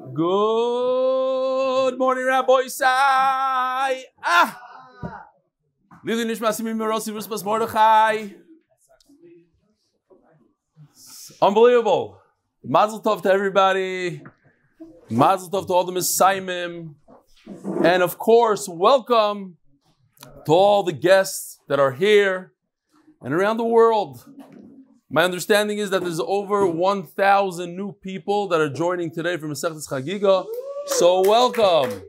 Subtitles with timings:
[0.00, 4.02] Good morning, Rabbi Isai.
[4.24, 4.58] Ah.
[6.02, 8.30] Lili Nishmasi Mirosi Vuspas Mordechai.
[11.42, 12.18] Unbelievable.
[12.64, 14.22] Mazel tov to everybody.
[15.10, 16.94] Mazel tov to all the Mesaymim.
[17.84, 19.58] And of course, welcome
[20.46, 22.54] to all the guests that are here
[23.20, 24.24] and around the world.
[25.12, 29.88] My understanding is that there's over 1,000 new people that are joining today from Masechtas
[29.88, 30.46] Chagiga.
[30.86, 32.02] So welcome.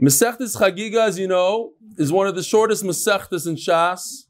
[0.00, 4.24] Masechtas Chagiga, as you know, is one of the shortest Masechtas in Shas.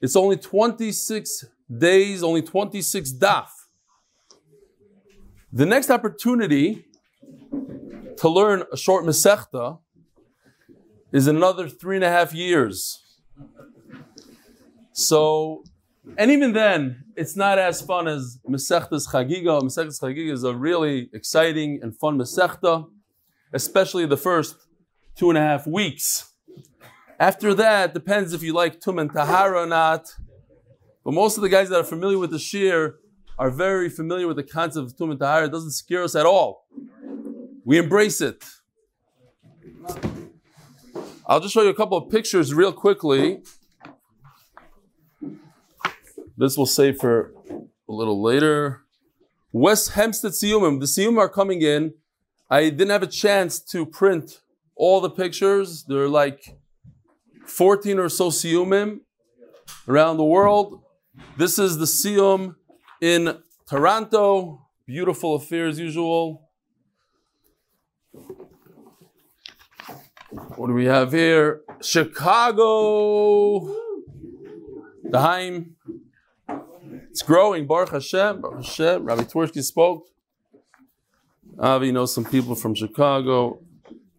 [0.00, 1.44] It's only 26
[1.76, 3.48] days, only 26 daf.
[5.52, 6.86] The next opportunity
[8.16, 9.80] to learn a short Masechta
[11.12, 13.04] is another three and a half years.
[14.98, 15.62] So,
[16.16, 19.62] and even then, it's not as fun as Masechtas Chagiga.
[19.62, 22.84] Masechtas Chagiga is a really exciting and fun Masechta,
[23.52, 24.56] especially the first
[25.14, 26.32] two and a half weeks.
[27.20, 30.16] After that, depends if you like Tum and Tahara or not.
[31.04, 32.94] But most of the guys that are familiar with the Shiur
[33.38, 35.46] are very familiar with the concept of Tum and Tahara.
[35.46, 36.66] It doesn't scare us at all.
[37.64, 38.44] We embrace it.
[41.24, 43.42] I'll just show you a couple of pictures real quickly.
[46.38, 48.82] This we'll save for a little later.
[49.50, 50.78] West Hempstead Siyumim.
[50.78, 51.94] The Siyum are coming in.
[52.48, 54.40] I didn't have a chance to print
[54.76, 55.84] all the pictures.
[55.88, 56.56] They're like
[57.44, 59.00] 14 or so Siyumim
[59.88, 60.80] around the world.
[61.36, 62.54] This is the Siyum
[63.00, 64.64] in Toronto.
[64.86, 66.48] Beautiful affair as usual.
[70.54, 71.62] What do we have here?
[71.82, 73.74] Chicago.
[75.02, 75.74] The Heim.
[77.18, 77.66] It's growing.
[77.66, 78.42] Baruch Hashem.
[78.42, 79.04] Baruch Hashem.
[79.04, 80.06] Rabbi Twersky spoke.
[81.58, 83.58] Avi knows some people from Chicago.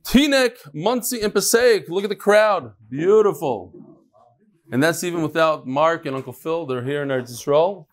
[0.04, 1.88] Teaneck, Monsey, and Passaic.
[1.88, 2.74] Look at the crowd.
[2.90, 3.74] Beautiful.
[4.70, 6.66] And that's even without Mark and Uncle Phil.
[6.66, 7.86] They're here in Eretz Yisrael.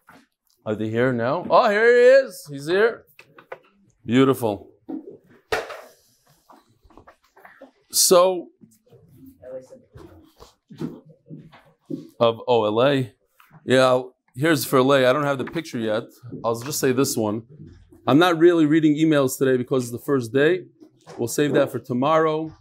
[0.64, 1.46] Are they here now?
[1.48, 2.48] Oh, here he is.
[2.50, 3.04] He's here.
[4.04, 4.72] Beautiful.
[7.92, 8.48] So,
[12.18, 13.02] of oh, LA.
[13.64, 14.02] Yeah,
[14.36, 15.08] here's for LA.
[15.08, 16.04] I don't have the picture yet.
[16.44, 17.42] I'll just say this one.
[18.06, 20.66] I'm not really reading emails today because it's the first day.
[21.18, 22.56] We'll save that for tomorrow.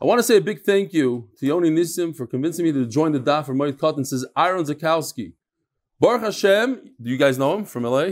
[0.00, 2.86] I want to say a big thank you to Yoni Nissim for convincing me to
[2.86, 4.06] join the DAF for Moed Katan.
[4.06, 5.32] Says Aaron Zakowski.
[6.00, 6.92] Baruch Hashem.
[7.02, 8.10] Do you guys know him from LA?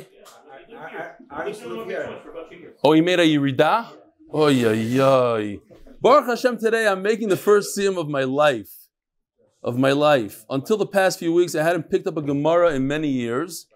[2.83, 3.93] Oh, he made a Yerida?
[4.33, 5.57] Oh, yeah, yeah.
[6.01, 8.86] Baruch Hashem, today I'm making the first siyum of my life.
[9.67, 10.45] Of my life.
[10.49, 13.67] Until the past few weeks, I hadn't picked up a Gemara in many years.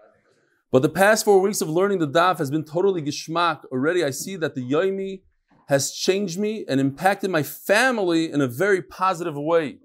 [0.71, 3.65] But the past four weeks of learning the daf has been totally geschmack.
[3.65, 5.23] Already I see that the Yomi
[5.67, 9.79] has changed me and impacted my family in a very positive way.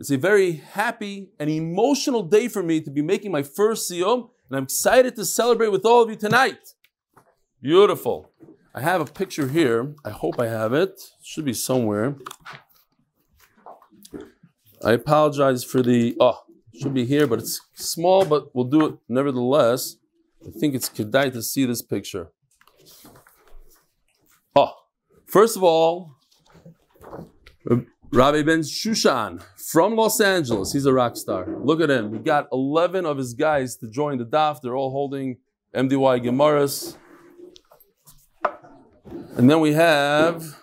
[0.00, 4.30] It's a very happy and emotional day for me to be making my first siyum,
[4.48, 6.74] and I'm excited to celebrate with all of you tonight.
[7.62, 8.32] Beautiful.
[8.74, 9.94] I have a picture here.
[10.04, 11.00] I hope I have it.
[11.22, 12.16] Should be somewhere.
[14.84, 16.40] I apologize for the oh,
[16.78, 19.96] should be here, but it's small, but we'll do it nevertheless.
[20.46, 22.32] I think it's kedai to see this picture.
[24.54, 24.72] Oh,
[25.26, 26.16] first of all,
[28.12, 30.74] Rabbi Ben Shushan from Los Angeles.
[30.74, 31.46] He's a rock star.
[31.48, 32.12] Look at him.
[32.12, 34.60] He got 11 of his guys to join the DAF.
[34.60, 35.38] They're all holding
[35.74, 36.96] MDY Gemaras.
[39.36, 40.58] And then we have,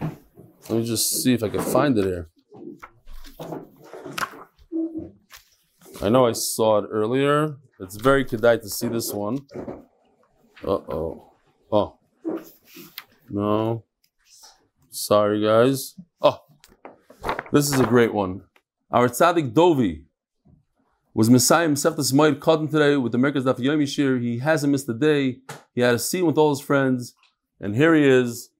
[0.00, 2.28] let me just see if I can find it here.
[6.02, 7.56] I know I saw it earlier.
[7.78, 9.46] It's very kedai to see this one.
[10.64, 11.32] Uh oh.
[11.70, 11.98] Oh.
[13.28, 13.84] No.
[14.90, 15.94] Sorry, guys.
[16.20, 16.42] Oh.
[17.52, 18.42] This is a great one.
[18.90, 20.04] Our tzaddik Dovi
[21.14, 24.18] was Messiah himself this Moed today with the Merkaz Daf Shir.
[24.18, 25.38] He hasn't missed a day.
[25.74, 27.14] He had a scene with all his friends.
[27.60, 28.50] And here he is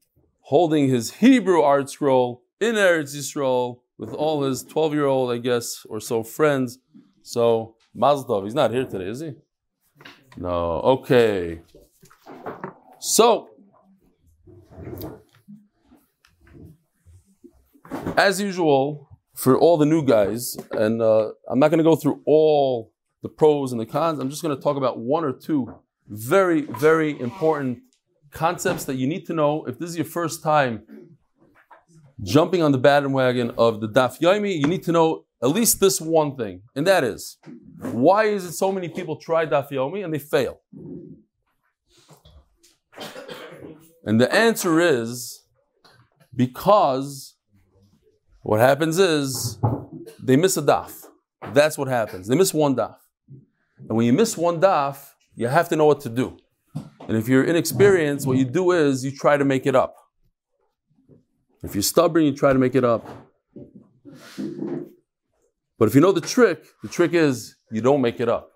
[0.40, 5.84] holding his Hebrew ArtScroll in Eretz Yisrael with all his 12 year old, I guess,
[5.88, 6.78] or so friends.
[7.22, 8.44] So, Mazel Tov.
[8.44, 9.32] He's not here today, is he?
[10.38, 10.80] No.
[10.96, 11.60] Okay.
[12.98, 13.50] So,
[18.16, 22.22] as usual, for all the new guys, and uh, I'm not going to go through
[22.26, 22.92] all
[23.22, 24.18] the pros and the cons.
[24.18, 25.74] I'm just going to talk about one or two
[26.08, 27.80] very, very important
[28.30, 30.84] concepts that you need to know if this is your first time
[32.22, 34.58] jumping on the bandwagon of the Daf Yomi.
[34.58, 37.38] You need to know at least this one thing, and that is,
[37.80, 40.60] why is it so many people try Daf Yomi and they fail?
[44.04, 45.44] And the answer is
[46.34, 47.36] because
[48.42, 49.58] what happens is
[50.18, 51.06] they miss a daf.
[51.52, 52.26] That's what happens.
[52.26, 52.96] They miss one daf.
[53.88, 54.96] And when you miss one daf,
[55.34, 56.38] you have to know what to do.
[56.74, 59.96] And if you're inexperienced, what you do is you try to make it up.
[61.62, 63.06] If you're stubborn, you try to make it up.
[65.78, 68.50] But if you know the trick, the trick is you don't make it up.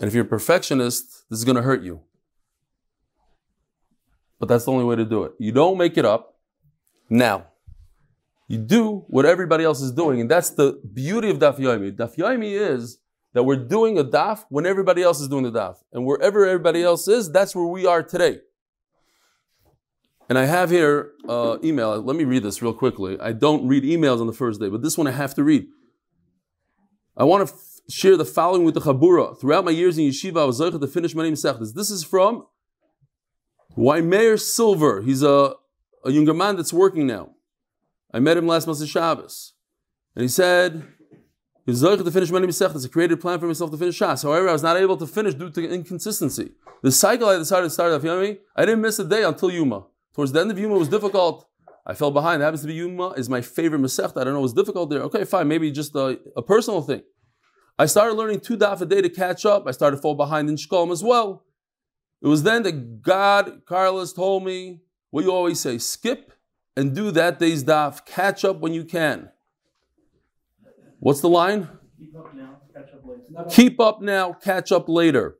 [0.00, 2.00] And if you're a perfectionist, this is going to hurt you.
[4.38, 5.32] But that's the only way to do it.
[5.38, 6.38] You don't make it up.
[7.10, 7.46] Now,
[8.48, 11.92] you do what everybody else is doing, and that's the beauty of Daf Yomi.
[11.92, 12.98] Daf Yomi is
[13.32, 15.76] that we're doing a daf when everybody else is doing the daf.
[15.92, 18.38] And wherever everybody else is, that's where we are today.
[20.30, 22.00] And I have here uh, email.
[22.00, 23.18] Let me read this real quickly.
[23.18, 25.66] I don't read emails on the first day, but this one I have to read.
[27.16, 29.36] I want to f- share the following with the Chabura.
[29.40, 31.74] Throughout my years in yeshiva, I was to finish my name Sechtes.
[31.74, 32.46] This is from
[33.76, 35.02] Wymeyer Silver.
[35.02, 35.54] He's a,
[36.04, 37.30] a younger man that's working now.
[38.14, 39.54] I met him last month at Shabbos.
[40.14, 40.86] And he said,
[41.66, 42.84] He's to finish many Masechtas.
[42.84, 44.22] He created a plan for himself to finish Shas.
[44.22, 46.52] However, I was not able to finish due to inconsistency.
[46.82, 49.86] The cycle I decided to start off Yomi, I didn't miss a day until Yuma.
[50.14, 51.46] Towards the end of Yuma was difficult.
[51.86, 52.42] I fell behind.
[52.42, 54.20] It happens to be Yuma is my favorite Masechta.
[54.20, 55.02] I don't know what's difficult there.
[55.02, 55.48] Okay, fine.
[55.48, 57.02] Maybe just a, a personal thing.
[57.78, 59.66] I started learning two daf a day to catch up.
[59.66, 61.44] I started to fall behind in Shekalim as well.
[62.22, 66.32] It was then that God, Carlos, told me what you always say: skip
[66.76, 68.04] and do that day's daf.
[68.04, 69.30] Catch up when you can.
[70.98, 71.68] What's the line?
[71.98, 73.50] Keep up now, catch up later.
[73.50, 75.38] Keep up now, catch up later.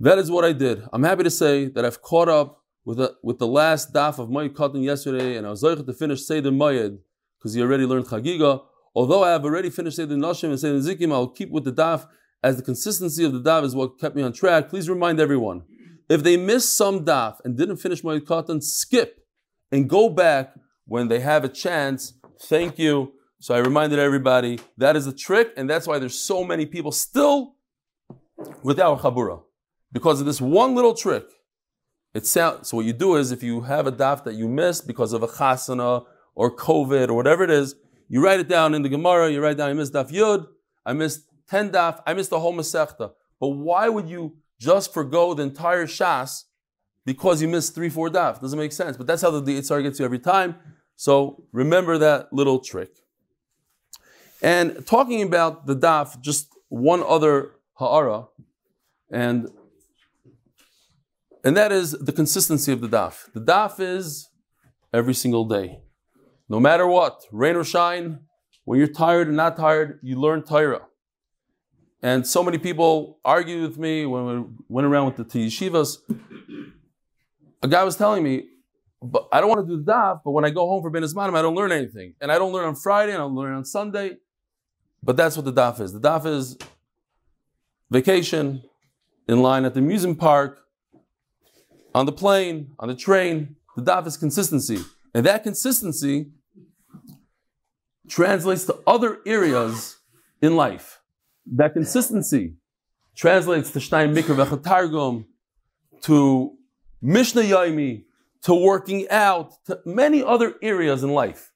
[0.00, 0.82] That is what I did.
[0.92, 2.57] I'm happy to say that I've caught up
[2.88, 5.92] with the, with the last daf of Moed Katan yesterday, and I was able to
[5.92, 6.96] finish Seder Moed
[7.38, 8.62] because he already learned Chagiga.
[8.94, 12.06] Although I have already finished Seder Nashim and Seder Nezikin, I'll keep with the daf
[12.42, 14.70] as the consistency of the daf is what kept me on track.
[14.70, 15.64] Please remind everyone
[16.08, 19.22] if they missed some daf and didn't finish Moed Katan, skip
[19.70, 20.54] and go back
[20.86, 22.14] when they have a chance.
[22.40, 23.12] Thank you.
[23.38, 26.92] So I reminded everybody that is a trick, and that's why there's so many people
[26.92, 27.56] still
[28.62, 29.42] without chabura
[29.92, 31.26] because of this one little trick.
[32.14, 32.78] It sounds so.
[32.78, 35.28] What you do is, if you have a daf that you missed because of a
[35.28, 37.74] chasana or COVID or whatever it is,
[38.08, 39.30] you write it down in the Gemara.
[39.30, 40.46] You write down, I missed daf yud,
[40.86, 43.12] I missed ten daf, I missed the whole masechta.
[43.38, 46.44] But why would you just forego the entire shas
[47.04, 48.40] because you missed three, four daf?
[48.40, 48.96] Doesn't make sense.
[48.96, 50.56] But that's how the, the Itzar gets you every time.
[50.96, 52.90] So remember that little trick.
[54.42, 58.26] And talking about the daf, just one other ha'ara,
[59.10, 59.48] and
[61.48, 63.32] and that is the consistency of the daf.
[63.32, 64.28] The daf is
[64.92, 65.80] every single day.
[66.46, 68.18] No matter what, rain or shine,
[68.66, 70.82] when you're tired or not tired, you learn Torah.
[72.02, 75.96] And so many people argued with me when we went around with the yeshivas.
[77.62, 78.44] A guy was telling me,
[79.00, 81.02] but I don't want to do the daf, but when I go home for Bein
[81.02, 82.12] Hazmanim, I don't learn anything.
[82.20, 84.18] And I don't learn on Friday, and I don't learn on Sunday.
[85.02, 85.94] But that's what the daf is.
[85.94, 86.58] The daf is
[87.90, 88.64] vacation,
[89.26, 90.58] in line at the amusement park,
[91.98, 93.56] on the plane, on the train.
[93.76, 94.78] The daf is consistency.
[95.14, 96.30] And that consistency
[98.08, 99.96] translates to other areas
[100.40, 101.00] in life.
[101.56, 102.54] That consistency
[103.16, 105.24] translates to Shnai Mikra Vechatargum,
[106.02, 106.52] to
[107.02, 108.04] Mishnah Yaimi,
[108.42, 111.50] to working out, to many other areas in life.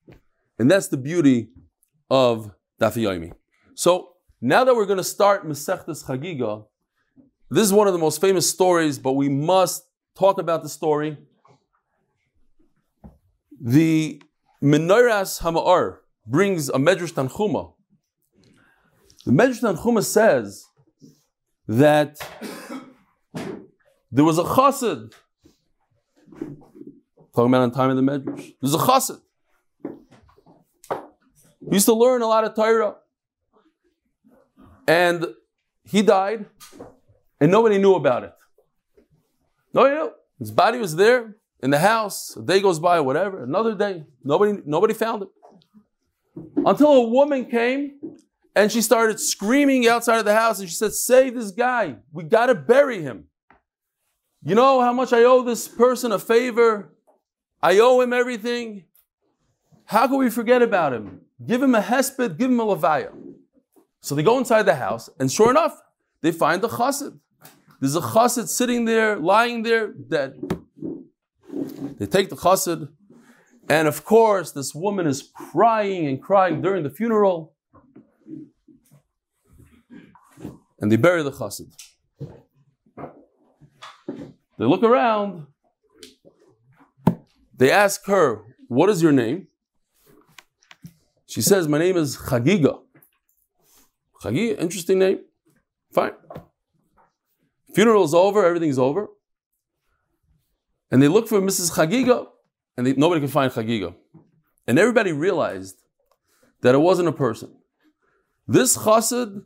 [0.58, 1.50] And that's the beauty
[2.10, 2.50] of
[2.80, 3.32] Daf
[3.74, 6.64] So now that we're going to start Masechtas Chagiga,
[7.48, 11.18] this is one of the most famous stories, but we must talk about the story.
[13.60, 14.22] The
[14.62, 17.72] Menoras Hamaor brings a Medrash Tanchuma.
[19.24, 20.66] The Medrash Tanchuma says
[21.68, 22.18] that
[24.10, 25.12] there was a chassid.
[27.34, 28.54] Talking about on time of the Medrash.
[28.60, 29.20] There's a chassid.
[31.68, 32.96] He used to learn a lot of Torah.
[34.86, 35.26] And
[35.84, 36.46] he died,
[37.40, 38.34] and nobody knew about it.
[39.74, 40.12] Oh, nobody knew.
[40.38, 42.36] His body was there in the house.
[42.36, 43.44] A day goes by, whatever.
[43.44, 45.28] Another day, nobody, nobody found it.
[46.56, 48.16] Until a woman came
[48.54, 51.96] and she started screaming outside of the house and she said, Save this guy.
[52.12, 53.26] We got to bury him.
[54.44, 56.92] You know how much I owe this person a favor?
[57.62, 58.84] I owe him everything.
[59.84, 61.20] How can we forget about him?
[61.46, 63.12] Give him a hesped, give him a levaya.
[64.00, 65.80] So they go inside the house, and sure enough,
[66.22, 67.18] they find the chassid.
[67.82, 70.40] There's a chassid sitting there, lying there, dead.
[71.98, 72.90] They take the chassid,
[73.68, 77.54] And of course, this woman is crying and crying during the funeral.
[80.78, 81.72] And they bury the chassid.
[84.58, 85.48] They look around.
[87.56, 89.48] They ask her, What is your name?
[91.26, 92.78] She says, My name is Chagiga.
[94.22, 95.18] Chagiga, interesting name.
[95.92, 96.12] Fine.
[97.74, 99.08] Funeral's over, everything's over.
[100.90, 101.72] And they look for Mrs.
[101.72, 102.26] Chagiga,
[102.76, 103.94] and they, nobody could find Chagiga.
[104.66, 105.76] And everybody realized
[106.60, 107.54] that it wasn't a person.
[108.46, 109.42] This chassid,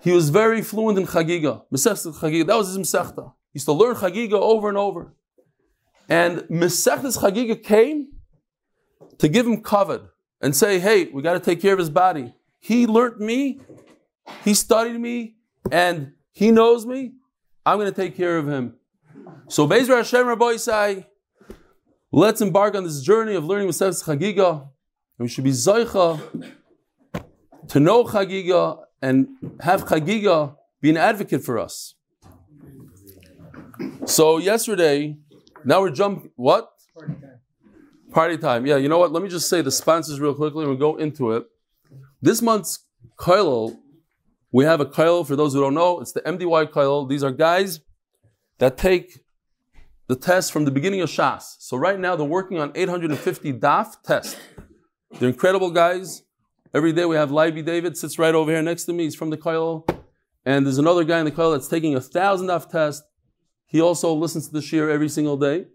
[0.00, 1.62] he was very fluent in Chagiga.
[1.72, 3.32] Mesechtes Chagiga, that was his Mesechta.
[3.52, 5.14] He used to learn Chagiga over and over.
[6.08, 8.08] And Mesechtes Chagiga came
[9.18, 10.02] to give him covet
[10.40, 12.34] and say, hey, we got to take care of his body.
[12.60, 13.60] He learned me,
[14.44, 15.36] he studied me,
[15.70, 17.12] and he knows me.
[17.68, 18.76] I'm going to take care of him.
[19.48, 21.06] So Bezer Hashem Rabbi say,
[22.10, 24.62] let's embark on this journey of learning Masechus Chagiga.
[24.62, 24.70] And
[25.18, 26.18] we should be Zoicha
[27.68, 29.28] to know Chagiga and
[29.60, 31.94] have Chagiga be an advocate for us.
[34.06, 35.18] So yesterday,
[35.62, 36.70] now we're jumping, what?
[38.12, 38.64] Party time.
[38.64, 39.12] Yeah, you know what?
[39.12, 41.44] Let me just say the sponsors real quickly and we'll go into it.
[42.22, 42.86] This month's
[43.18, 43.76] Kollel,
[44.50, 47.08] we have a Kollel, for those who don't know, it's the MDY Kollel.
[47.08, 47.80] These are guys
[48.58, 49.20] that take
[50.06, 51.56] the test from the beginning of Shas.
[51.58, 54.38] So right now they're working on 850 DAF test.
[55.18, 56.22] They're incredible guys.
[56.74, 59.04] Every day we have Livy David, sits right over here next to me.
[59.04, 59.88] He's from the Kollel.
[60.44, 63.02] And there's another guy in the Kollel that's taking a thousand DAF test.
[63.66, 65.66] He also listens to the Shiur every single day.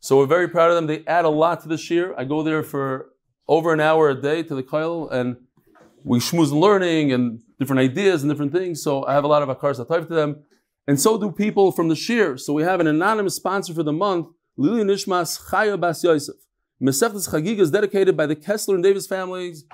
[0.00, 0.86] So we're very proud of them.
[0.86, 2.14] They add a lot to the Shiur.
[2.16, 3.08] I go there for
[3.48, 5.36] over an hour a day to the Kollel and
[6.04, 8.82] we schmooze learning and different ideas and different things.
[8.82, 10.44] So I have a lot of akars type to them.
[10.86, 12.38] And so do people from the Shiur.
[12.38, 16.36] So we have an anonymous sponsor for the month, Lili Nishmas Chaya Bas Yosef.
[16.80, 19.64] Mesechtes Chagiga is dedicated by the Kessler and Davis families.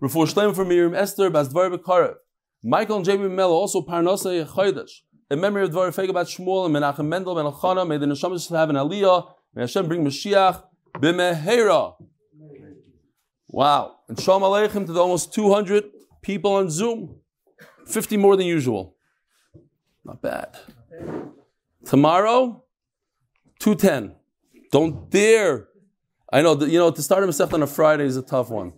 [0.00, 2.14] Refor Shleim for Miriam Esther Bas Dvar Bekarev.
[2.62, 4.90] Michael and Jamie Mello, also Parnasa Chodesh.
[5.30, 8.68] In memory of Dvar Fegabat Shmuel and Menachem Mendel Ben Elchana, may the Neshamas have
[8.68, 9.32] an Aliyah.
[9.54, 10.62] May Hashem bring Mashiach
[10.94, 11.94] b'mehera.
[13.48, 13.96] Wow.
[14.08, 15.84] And Shalom Aleichem to the almost 200
[16.22, 17.19] people on Zoom.
[17.86, 18.96] 50 more than usual.
[20.04, 20.56] Not bad.
[21.84, 22.64] Tomorrow,
[23.58, 24.16] 210.
[24.70, 25.68] Don't dare.
[26.32, 28.72] I know, you know, to start a Masech on a Friday is a tough one.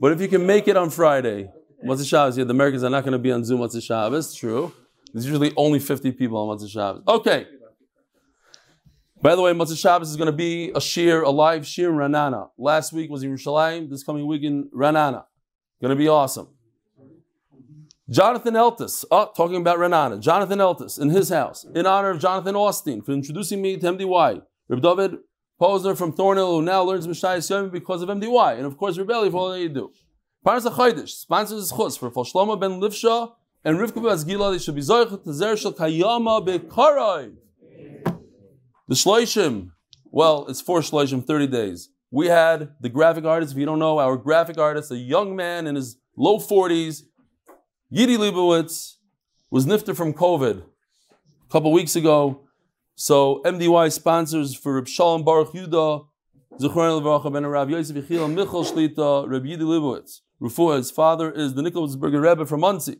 [0.00, 1.50] But if you can make it on Friday,
[1.82, 2.38] the Shabbos?
[2.38, 3.60] Yeah, the Americans are not going to be on Zoom.
[3.60, 4.34] The Shabbos?
[4.34, 4.72] True.
[5.12, 7.02] There's usually only 50 people on the Shabbos.
[7.06, 7.46] Okay.
[9.22, 11.94] By the way, Motzei Shabbos is going to be a shiur, a live shiur in
[11.94, 12.50] Ra'anana.
[12.58, 13.88] Last week was in Yerushalayim.
[13.88, 15.24] This coming week in Ra'anana.
[15.80, 16.48] Going to be awesome.
[18.10, 22.54] Jonathan Eltis, oh, talking about Ra'anana, Jonathan Eltis in his house, in honor of Jonathan
[22.54, 24.42] Austin for introducing me to MDY.
[24.68, 25.18] Reb David
[25.58, 28.56] Posner from Thornhill, who now learns Mishayis Yom because of MDY.
[28.56, 29.90] And of course, Rebelli for all that you do.
[30.44, 33.32] Parnas HaChodesh sponsors his Chutz for Shlomo ben Livsha
[33.64, 34.52] and Rivka Bazgila.
[34.52, 37.36] They should be Zoichet to Zer Kayama Bekaroi.
[38.86, 39.70] The Shloishim,
[40.10, 41.88] well, it's four Shloishim, 30 days.
[42.10, 45.66] We had the graphic artist, if you don't know, our graphic artist, a young man
[45.66, 47.04] in his low 40s,
[47.92, 48.94] Yidi Leibowitz,
[49.50, 52.40] was nifter from COVID a couple weeks ago.
[52.96, 56.06] So MDY sponsors for Reb Shalom Baruch Yudah,
[56.58, 60.20] Zechron Levracha Ben Rav Yosef Yechiel Michal Shlita, Reb Yidi Leibowitz.
[60.40, 62.96] Rufua, his father is the Nikolsburger Rebbe from Monsey.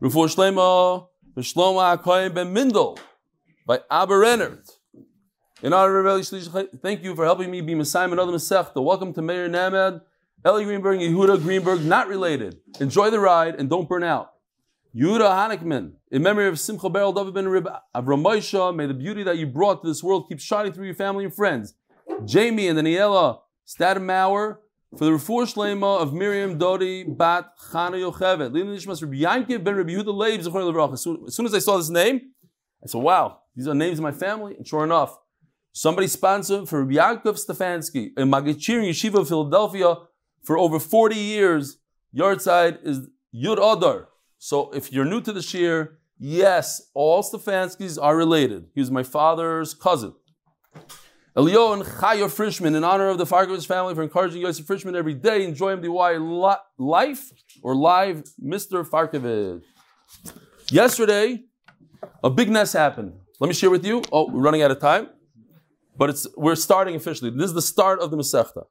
[0.00, 2.98] Rufua Shlema, Shlomo HaKoyen Ben Mindel,
[3.66, 4.70] by Abba Rennert.
[5.62, 6.26] In honor of
[6.82, 8.82] thank you for helping me be Messiah and other Masechta.
[8.82, 10.00] Welcome to Mayor Named,
[10.48, 12.58] Eli Greenberg, and Yehuda Greenberg, not related.
[12.80, 14.32] Enjoy the ride and don't burn out.
[14.96, 19.22] Yehuda Hanikman, in memory of Simcha Beryl David ben Rib Avram Moshe, may the beauty
[19.24, 21.74] that you brought to this world keep shining through your family and friends.
[22.24, 24.56] Jamie and Daniela Stadenmauer,
[24.96, 28.50] for the refuah shlema of Miriam Dodi Bat Chana Yochevet.
[28.50, 30.94] Lina Nishmas Rabbi Yankiv ben Rabbi Yehuda Leib
[31.26, 32.22] As soon as I saw this name,
[32.82, 34.56] I said, wow, these are names of my family.
[34.56, 35.18] And sure enough,
[35.72, 39.94] Somebody sponsored for Rabbi Yaakov Stefanski in Magachir Yeshiva, Philadelphia,
[40.48, 41.76] for over 40 years.
[42.16, 44.08] Yahrzeit is Yud Adar.
[44.38, 48.64] So if you're new to the Shiur, yes, all Stefanskis are related.
[48.74, 50.14] He was my father's cousin.
[51.36, 55.12] Elio and Chaya Frischman, in honor of the Farkovich family, for encouraging Yosef Frischman every
[55.12, 55.44] day.
[55.44, 57.30] Enjoy MDY life
[57.62, 58.88] or live, Mr.
[58.88, 59.62] Farkovich.
[60.70, 61.44] Yesterday,
[62.24, 63.12] a big mess happened.
[63.38, 64.02] Let me share with you.
[64.10, 65.10] Oh, we're running out of time
[65.98, 67.30] but it's we're starting officially.
[67.30, 68.64] This is the start of the Masechta.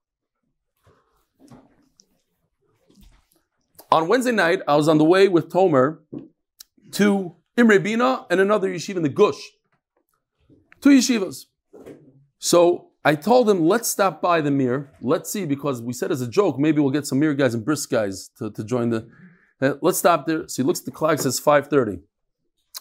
[3.89, 6.00] On Wednesday night, I was on the way with Tomer
[6.91, 9.39] to Imre Bina and another yeshiva in the Gush.
[10.82, 11.46] Two yeshivas.
[12.38, 14.91] So I told him, let's stop by the Mir.
[15.01, 17.63] Let's see, because we said as a joke, maybe we'll get some Mir guys and
[17.63, 19.10] Brisk guys to, to join the.
[19.62, 20.48] Uh, let's stop there.
[20.50, 22.01] So he looks at the clock, says 5.30.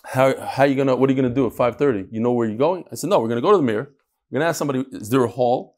[0.05, 2.09] How, how you gonna, what are you to do at 5.30?
[2.11, 2.85] You know where you're going?
[2.91, 3.93] I said, no, we're to go to the Mir.
[4.31, 5.77] We're to ask somebody, is there a hall?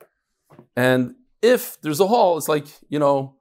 [0.75, 3.38] And if there's a hall, it's like, you know,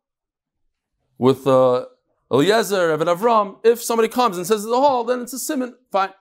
[1.17, 1.85] with uh,
[2.31, 5.75] Eliezer, Evan Avram, if somebody comes and says there's a hall, then it's a simon.
[5.91, 6.13] Fine.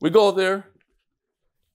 [0.00, 0.68] We go there.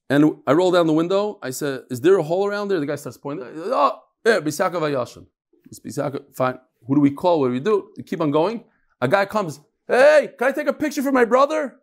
[0.09, 1.39] And I roll down the window.
[1.41, 3.47] I said, "Is there a hole around there?" The guy starts pointing.
[3.55, 5.25] Oh, yeah, Bisaka Vayashin.
[5.67, 6.21] It's Bisaka.
[6.35, 6.59] Fine.
[6.85, 7.39] Who do we call?
[7.39, 7.91] What do we do?
[7.95, 8.65] We keep on going.
[8.99, 9.61] A guy comes.
[9.87, 11.77] Hey, can I take a picture for my brother?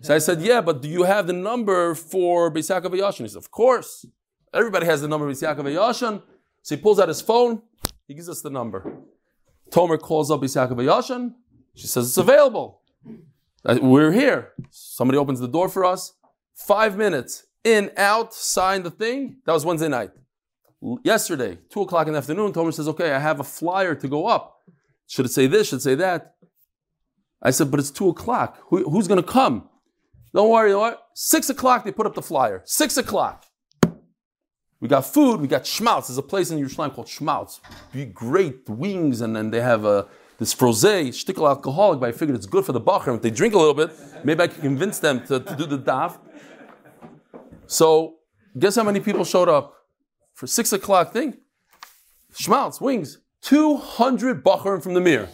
[0.00, 3.38] So I said, "Yeah, but do you have the number for Bisaka Vayashin?" He said,
[3.38, 4.06] "Of course.
[4.54, 6.22] Everybody has the number of Bisaka Vayashin."
[6.62, 7.62] So he pulls out his phone.
[8.06, 8.80] He gives us the number.
[9.70, 11.34] Tomer calls up Bisaka Vayashin.
[11.74, 12.82] She says it's available.
[13.64, 14.52] Uh, we're here.
[14.70, 16.14] Somebody opens the door for us.
[16.54, 19.38] Five minutes in, out, sign the thing.
[19.44, 20.10] That was Wednesday night.
[21.02, 24.26] Yesterday, two o'clock in the afternoon, Tomer says, okay, I have a flyer to go
[24.26, 24.62] up.
[25.08, 25.68] Should it say this?
[25.68, 26.36] Should it say that?
[27.42, 28.58] I said, but it's two o'clock.
[28.68, 29.68] Who, who's going to come?
[30.32, 30.96] Don't worry, don't worry.
[31.14, 32.62] Six o'clock, they put up the flyer.
[32.66, 33.45] Six o'clock.
[34.80, 36.08] We got food, we got schmaltz.
[36.08, 37.60] There's a place in Yerushalayim called schmaltz.
[38.12, 40.06] Great wings, and then they have a,
[40.38, 43.14] this frose, shtickle alcoholic, but I figured it's good for the bacher.
[43.16, 43.90] If they drink a little bit,
[44.22, 46.18] maybe I can convince them to, to do the daf.
[47.66, 48.16] So,
[48.58, 49.74] guess how many people showed up
[50.34, 51.38] for six o'clock thing?
[52.34, 53.18] Schmaltz, wings.
[53.42, 55.28] 200 Bacharim from the Mir.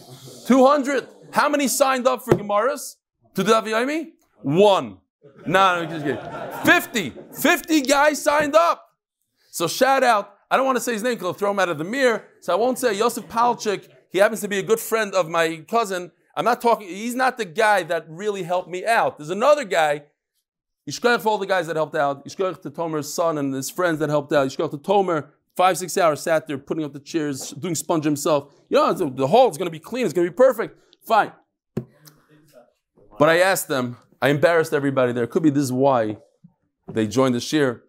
[0.47, 1.07] 200.
[1.31, 2.95] How many signed up for Gemaras
[3.35, 4.11] to the Aviyami?
[4.41, 4.99] One.
[5.45, 6.21] No, no, just kidding.
[6.63, 7.13] 50.
[7.41, 8.92] 50 guys signed up.
[9.53, 10.35] So shout out.
[10.49, 12.25] I don't want to say his name because I'll throw him out of the mirror.
[12.41, 13.87] So I won't say Yosef Palchik.
[14.09, 16.11] He happens to be a good friend of my cousin.
[16.35, 19.19] I'm not talking, he's not the guy that really helped me out.
[19.19, 20.05] There's another guy
[20.89, 22.25] Yishkoch for all the guys that helped out.
[22.25, 24.47] Yishkoch to Tomer's son and his friends that helped out.
[24.47, 28.51] Yishkoch to Tomer, five, six hours sat there putting up the chairs, doing sponge himself.
[28.69, 30.79] You know, the hall is going to be clean, it's going to be perfect.
[31.05, 31.31] Fine.
[33.19, 35.27] But I asked them, I embarrassed everybody there.
[35.27, 36.17] Could be this is why
[36.91, 37.81] they joined the shiur.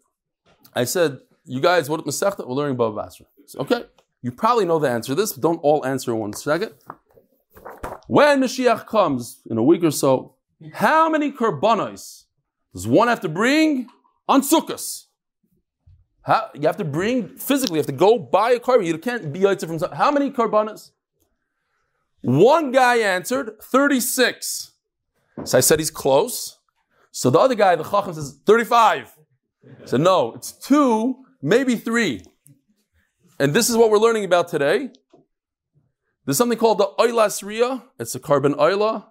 [0.74, 2.46] I said, You guys, what Masechta?
[2.46, 3.26] We're learning Baba Basra.
[3.56, 3.84] Okay.
[4.22, 6.72] You probably know the answer to this, but don't all answer in one second.
[8.06, 10.36] When Mashiach comes in a week or so,
[10.72, 12.24] how many korbanos
[12.72, 13.88] does one have to bring
[14.26, 15.04] on Sukkot?
[16.22, 18.86] How, you have to bring physically, you have to go buy a korban.
[18.86, 20.92] You can't be yaitzer from how many korbanos?
[22.22, 24.72] One guy answered 36.
[25.44, 26.58] So I said he's close.
[27.10, 29.16] So the other guy, the Chacham, says 35.
[29.64, 32.24] I said, no, it's two, maybe three.
[33.38, 34.90] And this is what we're learning about today.
[36.24, 37.84] There's something called the Oilas Ria.
[38.00, 39.04] It's a korban oila.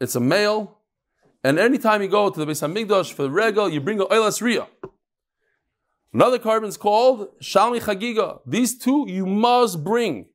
[0.00, 0.78] It's a male.
[1.44, 4.42] And anytime you go to the Beis Hamikdash for the regal, you bring a oilas
[4.42, 4.66] riyah.
[6.12, 8.40] Another korban is called Shalmi Chagiga.
[8.44, 10.26] These two you must bring.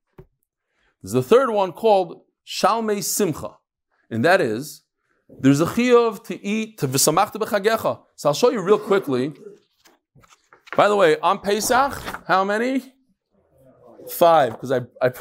[1.03, 3.57] There's a third one called Shalmei Simcha.
[4.09, 4.83] And that is,
[5.27, 8.01] there's a chiyuv to eat to v'samachta b'chagecha.
[8.15, 9.33] So I'll show you real quickly.
[10.75, 11.93] By the way, on Pesach,
[12.27, 12.93] how many?
[14.09, 15.11] Five, because I, I,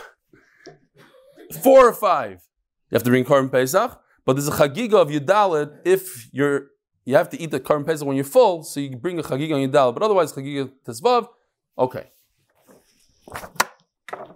[1.63, 2.43] four or five.
[2.91, 4.01] You have to bring korban Pesach.
[4.25, 6.69] But there's a chagiga of Yudalit if you're
[7.05, 9.55] you have to eat the Karm Pesach when you're full, so you bring a chagiga
[9.55, 9.95] on Yudalit.
[9.95, 11.29] But otherwise, chagiga tesvav.
[11.79, 12.11] Okay.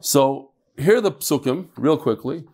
[0.00, 2.44] So here the psukim real quickly.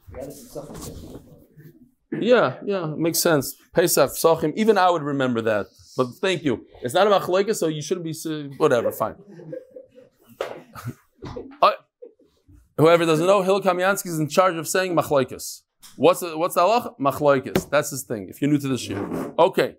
[2.13, 3.57] Yeah, yeah, makes sense.
[3.73, 5.67] Pesach, Psachim, even I would remember that.
[5.97, 6.67] But thank you.
[6.83, 8.15] It's not a machleka, so you shouldn't be
[8.57, 8.91] whatever.
[8.91, 9.17] Fine.
[11.63, 11.73] uh,
[12.77, 15.63] whoever doesn't know, Hillel Kamiansky is in charge of saying machlekes.
[15.97, 16.99] What's the, what's the halach?
[16.99, 17.71] Machloikis.
[17.71, 18.29] That's his thing.
[18.29, 19.77] If you're new to this year, okay.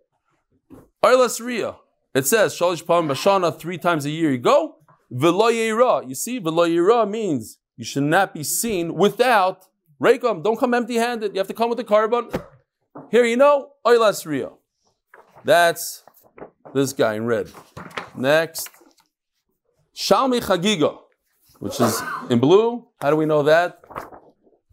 [1.03, 1.75] Arlas Ria.
[2.13, 4.31] It says Shalish Pam Bashana three times a year.
[4.31, 4.77] You go.
[5.11, 6.07] Veloyera.
[6.07, 9.65] You see, Veloyera means you should not be seen without
[10.01, 10.43] Reikam.
[10.43, 11.33] Don't come empty-handed.
[11.33, 12.41] You have to come with a korban.
[13.11, 14.51] Here you know, Oilas Ria.
[15.43, 16.04] That's
[16.73, 17.51] this guy in red.
[18.15, 18.69] Next.
[19.95, 20.97] Shalmi Chagiga,
[21.59, 22.87] which is in blue.
[22.99, 23.81] How do we know that?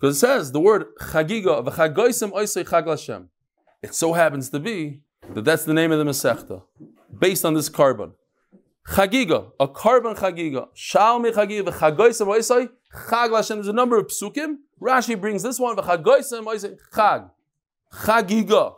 [0.02, 3.28] Because it says the word chagiga, v'chagoisim oisei chag Hashem.
[3.82, 5.02] It so happens to be
[5.32, 6.62] that that's the name of the Masechta,
[7.16, 8.14] based on this korban.
[8.88, 10.66] Chagiga, a korban chagiga.
[10.74, 13.58] Shalmi chagiga, v'chagoisim oisei chag Hashem.
[13.58, 14.56] There's a number of psukim.
[14.80, 17.30] Rashi brings this one, v'chagoisim oisei chag.
[17.92, 18.74] Chagiga.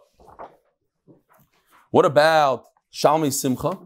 [1.90, 3.76] What about Shalmi Simcha?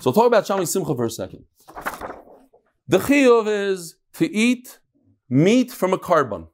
[0.00, 1.44] So talk about Shalmi Simcha for a second.
[2.88, 4.80] The chiyuv is to eat
[5.28, 6.48] meat from a korban.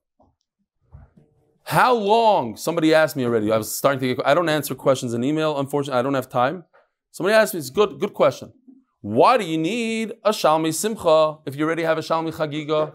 [1.65, 2.57] How long?
[2.57, 3.51] Somebody asked me already.
[3.51, 4.27] I was starting to get.
[4.27, 5.59] I don't answer questions in email.
[5.59, 6.65] Unfortunately, I don't have time.
[7.13, 7.61] Somebody asked me.
[7.61, 7.99] It's good.
[7.99, 8.53] Good question.
[9.01, 12.93] Why do you need a Shalmi Simcha if you already have a Shalmi Chagiga?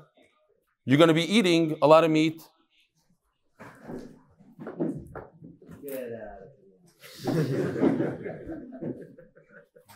[0.84, 2.40] You're going to be eating a lot of meat.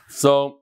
[0.10, 0.62] So,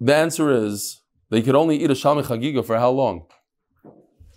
[0.00, 3.26] the answer is they could only eat a Shalmi Chagiga for how long?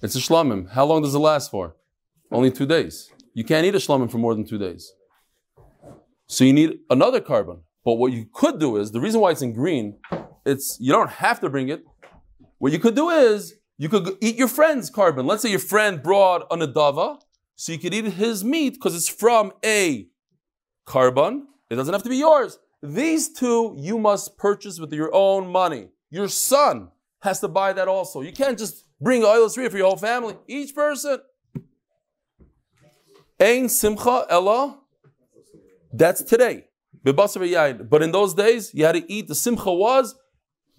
[0.02, 0.70] It's a shlamim.
[0.72, 1.76] How long does it last for?
[2.32, 3.12] Only two days.
[3.34, 4.94] You can't eat a shlamim for more than two days.
[6.28, 7.62] So you need another korban.
[7.84, 9.98] But what you could do is the reason why it's in green,
[10.46, 11.84] it's you don't have to bring it.
[12.60, 15.26] What you could do is you could eat your friend's korban.
[15.26, 17.20] Let's say your friend brought an adava,
[17.62, 20.08] so you could eat his meat because it's from a
[20.88, 21.44] korban.
[21.70, 22.58] It doesn't have to be yours.
[22.82, 25.90] These two you must purchase with your own money.
[26.10, 28.22] Your son has to buy that also.
[28.22, 30.38] You can't just bring oil three for your whole family.
[30.48, 31.20] Each person.
[33.40, 34.80] Ein simcha ella.
[35.94, 36.66] That's today.
[37.04, 39.28] But in those days, you had to eat.
[39.28, 40.16] The simcha was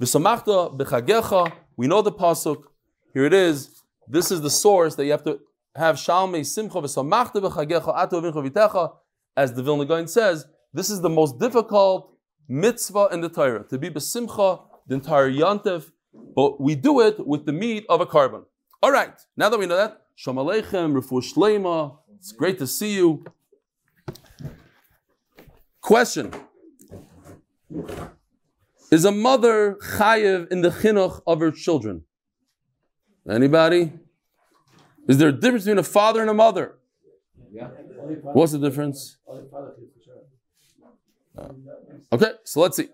[0.00, 1.52] b'chagecha.
[1.76, 2.64] We know the pasuk.
[3.14, 3.70] Here it is.
[4.08, 5.38] This is the source that you have to
[5.76, 8.92] have shalmei simcha v'samachta b'chagecha v'incha v'techa.
[9.36, 12.14] As the Vilna Gaon says, this is the most difficult
[12.48, 15.90] mitzvah in the Torah to be b'simcha the entire yantif
[16.34, 18.44] but we do it with the meat of a korban.
[18.82, 22.94] All right, now that we know that, Shalom Aleichem, Refu Shleima, it's great to see
[22.94, 23.24] you.
[25.80, 26.32] Question
[28.90, 32.04] Is a mother chayiv in the chinuch of her children?
[33.28, 33.92] Anybody?
[35.08, 36.76] Is there a difference between a father and a mother?
[37.52, 37.68] Yeah.
[38.22, 39.16] What's the difference?
[41.36, 41.48] Uh,
[42.12, 42.88] okay, so let's see.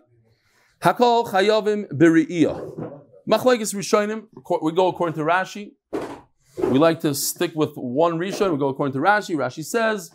[0.82, 3.00] Hakol chayavim b'ri'iyah.
[3.28, 4.26] Machlekes Rishonim,
[4.62, 5.72] we go according to Rashi.
[6.56, 9.36] We like to stick with one Rishon, we go according to Rashi.
[9.36, 10.10] Rashi says,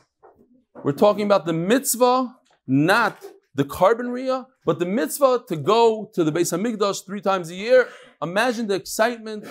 [0.83, 3.23] we're talking about the mitzvah, not
[3.55, 7.55] the korban riyah, but the mitzvah to go to the Beis Hamikdash three times a
[7.55, 7.87] year.
[8.23, 9.45] Imagine the excitement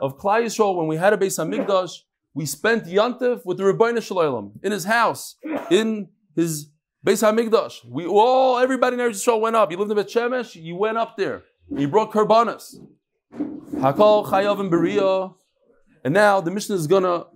[0.00, 1.98] of Klal Yisrael when we had a Beis Hamikdash.
[2.32, 5.34] We spent Yantif with the Rebbeinu Shalom in his house,
[5.70, 6.70] in his
[7.04, 7.84] Beis Hamikdash.
[7.84, 9.72] We all, everybody in Eretz Yisrael went up.
[9.72, 11.42] You lived in Bet Shemesh, you went up there.
[11.76, 12.76] He brought karbanas.
[13.34, 15.34] Hakol chayav and beria.
[16.04, 17.26] And now the Mishnah is going to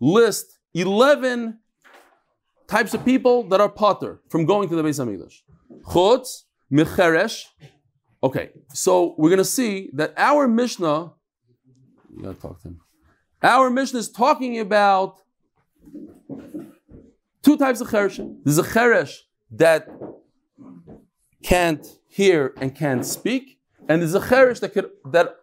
[0.00, 1.58] list 11
[2.66, 5.42] types of people that are potter from going to the Beis Hamikdash.
[5.84, 7.44] Chutz, micheresh.
[8.24, 11.12] Okay, so we're going to see that our Mishnah,
[12.16, 12.80] you got to talk to him.
[13.42, 15.20] Our Mishnah is talking about
[17.42, 18.36] two types of chereshim.
[18.44, 19.16] There's a cheresh
[19.50, 19.88] that
[21.42, 23.58] can't hear and can't speak,
[23.88, 25.34] and there's a cherish that could that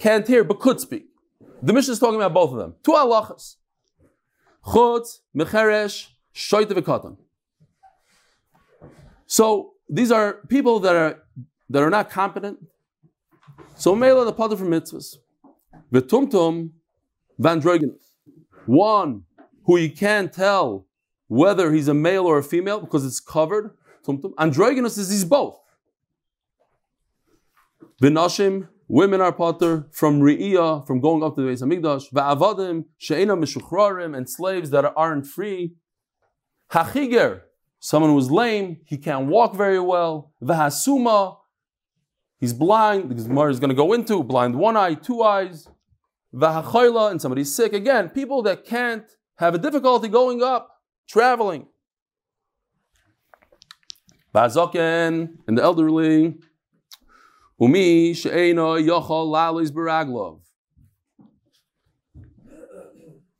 [0.00, 1.06] can't hear but could speak.
[1.62, 2.74] The Mishnah is talking about both of them.
[2.82, 3.56] Two halachas.
[4.66, 7.16] Chutz, mecheresh, shoyte v'katan.
[9.26, 11.22] So these are people that are
[11.70, 12.58] that are not competent.
[13.76, 15.16] So mela the pater from mitzvahs.
[15.92, 16.70] V'tumtum
[17.40, 18.14] vandroginus.
[18.66, 19.24] One
[19.64, 20.86] who you can't tell
[21.28, 23.76] whether he's a male or a female because it's covered.
[24.06, 24.32] Tumtum.
[24.38, 25.58] Androgynous is he's both.
[28.02, 32.12] V'nashim, women are potter from Re'iyah, from going up to the Beis Hamikdash.
[32.12, 35.74] Va'avadim, she'ena mishuchrarim, and slaves that aren't free.
[36.70, 37.42] Hachiger,
[37.80, 40.32] someone who's lame, he can't walk very well.
[40.42, 41.37] V'hasuma,
[42.38, 45.68] he's blind, the Gemara is going to go into, blind one eye, two eyes.
[46.34, 47.72] V'hachoyla, and somebody's sick.
[47.72, 49.04] Again, people that can't
[49.36, 51.66] have a difficulty going up, traveling.
[54.34, 56.36] V'hazoken, and the elderly.
[57.60, 60.40] Umi she'ena yochol lalis baraglov.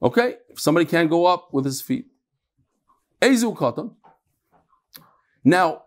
[0.03, 2.07] Okay, if somebody can't go up with his feet.
[3.21, 3.95] Ezu katan.
[5.45, 5.85] Now,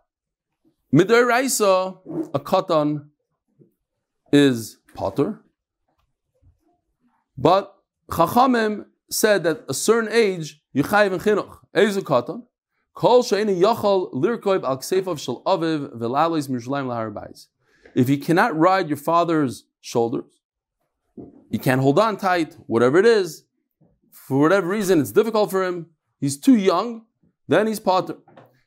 [0.94, 1.98] midoraisa,
[2.34, 3.08] a katan
[4.32, 5.42] is potter,
[7.38, 7.76] but
[8.10, 11.12] Chachamim said that a certain age you chayiv.
[11.76, 12.44] Ezu katan.
[17.96, 20.42] If you cannot ride your father's shoulders,
[21.50, 23.46] you can't hold on tight, whatever it is,
[24.12, 27.06] for whatever reason it's difficult for him, he's too young,
[27.48, 28.18] then he's potter.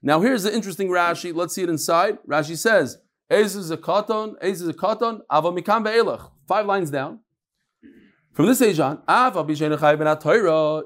[0.06, 1.34] Now here's the interesting Rashi.
[1.34, 2.18] Let's see it inside.
[2.28, 2.98] Rashi says,
[3.30, 6.30] Ez is a katon, Ez is a katon, ava mikam.
[6.46, 7.20] Five lines down.
[8.34, 9.02] From this age on,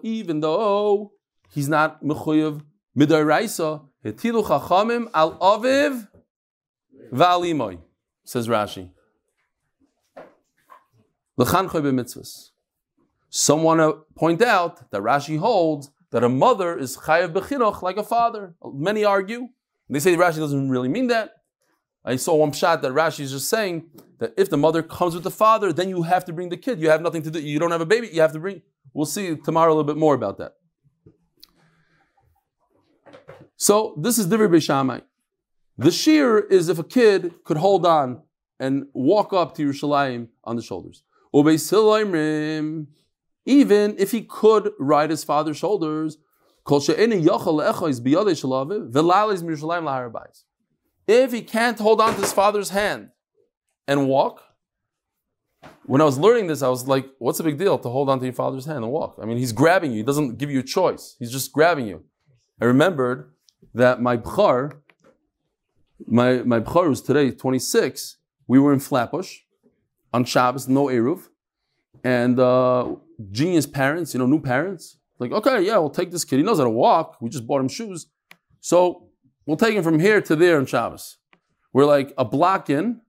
[0.05, 1.13] even though
[1.51, 2.63] he's not mechuyev
[2.97, 6.07] midoraisa, hetilu chachamim al aviv
[7.13, 7.81] va'alimoy
[8.23, 8.93] says Rashi.
[13.31, 17.97] Some want to point out that Rashi holds that a mother is chayav bechinoch like
[17.97, 18.55] a father.
[18.65, 19.49] Many argue.
[19.91, 21.31] They say Rashi doesn't really mean that.
[22.05, 25.25] I saw one shot that Rashi is just saying that if the mother comes with
[25.25, 26.81] the father, then you have to bring the kid.
[26.81, 27.41] You have nothing to do.
[27.41, 28.09] You don't have a baby.
[28.09, 28.63] You have to bring.
[28.95, 30.53] We'll see tomorrow a little bit more about that.
[33.57, 35.01] So this is Divri Beis Shammai.
[35.77, 38.23] The shear is if a kid could hold on
[38.59, 41.03] and walk up to Yerushalayim on the shoulders.
[43.49, 46.19] Even if he could ride his father's shoulders,
[51.07, 53.09] if he can't hold on to his father's hand
[53.87, 54.43] and walk,
[55.87, 58.19] when I was learning this, I was like, what's the big deal to hold on
[58.19, 59.17] to your father's hand and walk?
[59.19, 59.97] I mean, he's grabbing you.
[59.97, 61.17] He doesn't give you a choice.
[61.19, 62.05] He's just grabbing you.
[62.61, 63.33] I remembered
[63.73, 64.77] that my bchar,
[66.07, 68.19] my, my bchar was today 26.
[68.47, 69.39] We were in Flatbush
[70.13, 71.31] on Shabbos, no Eruv.
[72.05, 72.97] And uh,
[73.31, 76.37] genius parents, you know, new parents, like, okay, yeah, we'll take this kid.
[76.37, 77.17] He knows how to walk.
[77.21, 78.07] We just bought him shoes.
[78.61, 79.09] So
[79.47, 81.19] we'll take him from here to there on Shabbos.
[81.73, 83.01] We're like a block in,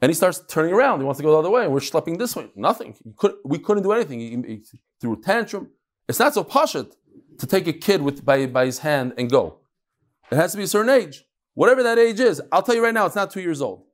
[0.00, 1.00] and he starts turning around.
[1.00, 2.50] He wants to go the other way, we're schlepping this way.
[2.56, 2.96] Nothing.
[3.16, 4.20] Could, we couldn't do anything.
[4.20, 4.62] He, he,
[5.00, 5.68] threw a tantrum.
[6.08, 6.92] It's not so pashut
[7.38, 9.58] to take a kid with by, by his hand and go.
[10.30, 11.24] It has to be a certain age.
[11.54, 13.84] Whatever that age is, I'll tell you right now, it's not two years old.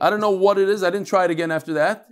[0.00, 0.82] I don't know what it is.
[0.82, 2.06] I didn't try it again after that.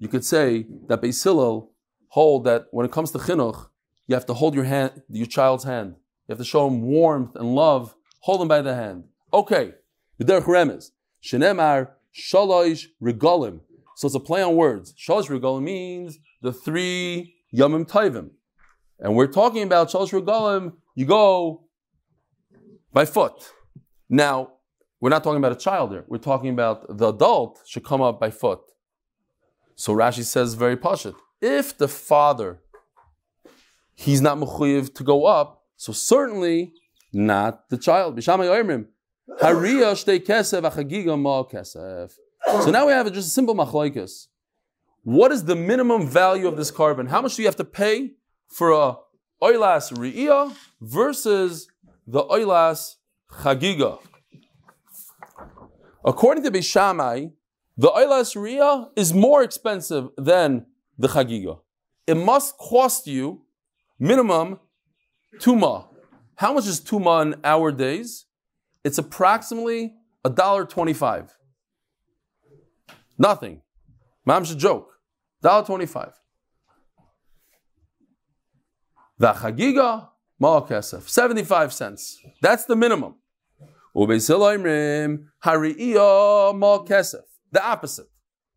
[0.00, 1.68] You could say that Beis
[2.10, 3.68] hold that when it comes to chinuch,
[4.06, 5.96] you have to hold your hand, your child's hand.
[6.26, 7.94] You have to show him warmth and love.
[8.20, 9.04] Hold him by the hand.
[9.32, 9.74] Okay.
[10.20, 10.90] B'derech remez.
[11.22, 13.60] Shenemar shalosh regalim.
[13.96, 14.94] So it's a play on words.
[14.94, 18.30] Shalosh regalim means the three yamim tovim.
[19.00, 21.64] And we're talking about shalosh regalim, you go
[22.92, 23.52] by foot.
[24.08, 24.52] Now,
[25.00, 26.04] we're not talking about a child here.
[26.08, 28.60] We're talking about the adult should come up by foot.
[29.76, 31.14] So Rashi says very pashut.
[31.40, 32.60] If the father,
[33.94, 36.72] he's not mechuyev to go up, so certainly
[37.12, 38.20] not the child.
[38.22, 38.32] So
[42.70, 44.26] now we have just a simple machlaikas.
[45.04, 47.08] What is the minimum value of this korban?
[47.08, 48.14] How much do you have to pay
[48.48, 48.96] for a
[49.40, 51.68] oilas ri'iyah versus
[52.06, 52.97] the oilas
[53.30, 53.98] chagiga?
[56.04, 57.26] According to Beis Shammai,
[57.76, 61.60] the Eilas Riyah is more expensive than the Chagiga.
[62.06, 63.42] It must cost you
[63.98, 64.58] minimum
[65.36, 65.86] tuma.
[66.36, 68.26] How much is tuma in our days?
[68.84, 71.36] It's approximately a dollar twenty-five.
[73.18, 73.62] Nothing.
[74.24, 74.88] Mam's a joke.
[75.42, 76.14] Dollar twenty-five.
[79.18, 80.08] The chagiga
[80.40, 82.20] ma'akesef, seventy-five cents.
[82.40, 83.16] That's the minimum.
[83.94, 84.00] The
[87.62, 88.06] opposite.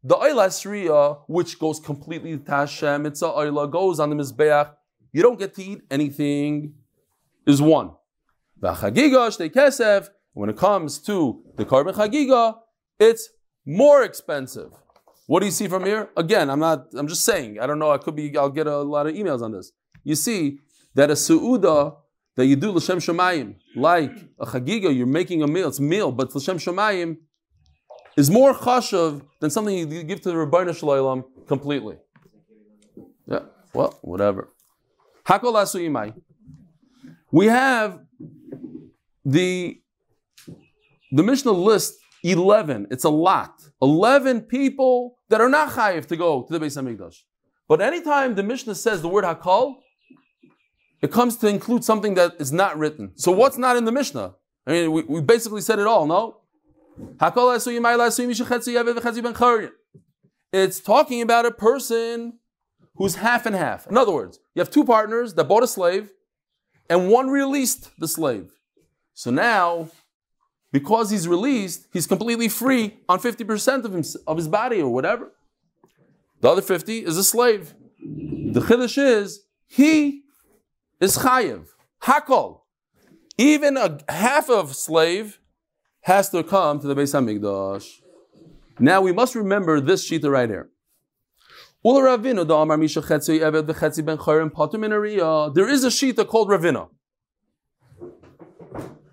[0.03, 4.71] The Eilas Riyah, which goes completely to Hashem, it's a Eilah, goes on the Mizbeach,
[5.11, 6.73] you don't get to eat anything,
[7.45, 7.91] is one.
[8.59, 12.55] When it comes to the korban Chagiga,
[12.99, 13.29] it's
[13.65, 14.71] more expensive.
[15.27, 16.09] What do you see from here?
[16.17, 18.77] Again, I'm not, I'm just saying, I don't know, I could be, I'll get a
[18.77, 19.71] lot of emails on this.
[20.03, 20.59] You see
[20.95, 21.97] that a Su'uda
[22.35, 26.33] that you do L'Shem Shemayim, like a Chagiga, you're making a meal, it's meal, but
[26.35, 27.17] L'Shem Shemayim,
[28.17, 31.97] is more chashav than something you give to the Rabbeinu Shalom completely.
[33.25, 33.39] Yeah,
[33.73, 34.49] well, whatever.
[35.25, 36.13] Hakol imai.
[37.31, 37.99] We have
[39.23, 39.81] the
[41.11, 42.87] the Mishnah list 11.
[42.91, 43.61] It's a lot.
[43.81, 47.17] 11 people that are not chayiv to go to the Beis Hamikdash.
[47.67, 49.75] But anytime the Mishnah says the word hakol,
[51.01, 53.11] it comes to include something that is not written.
[53.15, 54.35] So what's not in the Mishnah?
[54.67, 56.37] I mean, we, we basically said it all, no?
[60.53, 62.39] It's talking about a person
[62.95, 63.87] who's half and half.
[63.87, 66.11] In other words, you have two partners that bought a slave
[66.89, 68.51] and one released the slave.
[69.13, 69.89] So now,
[70.71, 75.31] because he's released, he's completely free on 50% of, him, of his body or whatever.
[76.41, 77.73] The other 50 is a slave.
[77.99, 80.20] The chiddush is, he
[81.01, 81.65] is chayiv.
[82.03, 82.61] Hakol.
[83.37, 85.39] Even a half of slave
[86.01, 88.01] has to come to the Beis Hamikdash.
[88.79, 90.69] Now we must remember this shita right here.
[91.83, 92.07] There
[95.69, 96.89] is a shita called Ravina.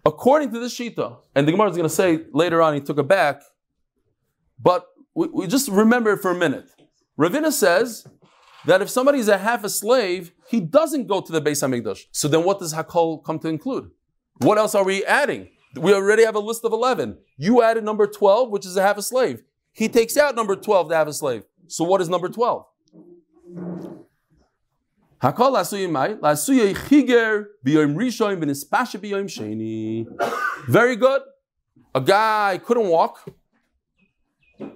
[0.04, 2.98] According to this shita, and the Gemara is going to say later on he took
[2.98, 3.42] it back,
[4.58, 6.68] but we, we just remember it for a minute.
[7.18, 8.06] Ravina says
[8.66, 12.04] that if somebody is a half a slave, he doesn't go to the Beis Hamikdash.
[12.12, 13.90] So then what does Hakol come to include?
[14.38, 15.48] What else are we adding?
[15.76, 17.18] We already have a list of 11.
[17.36, 19.42] You added number 12, which is a half a slave.
[19.72, 21.44] he takes out number 12 to have a slave.
[21.68, 22.64] So what is number 12?
[25.22, 30.06] Hakol lasuyi mai, lasuyi chiger b'yoim rishon b'nispashe b'yoim sheni.
[30.68, 31.22] Very good.
[31.94, 33.28] A guy couldn't walk.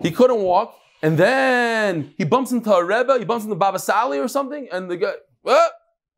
[0.01, 4.19] He couldn't walk, and then he bumps into a rebbe, he bumps into Baba Sali
[4.19, 5.73] or something, and the guy, what?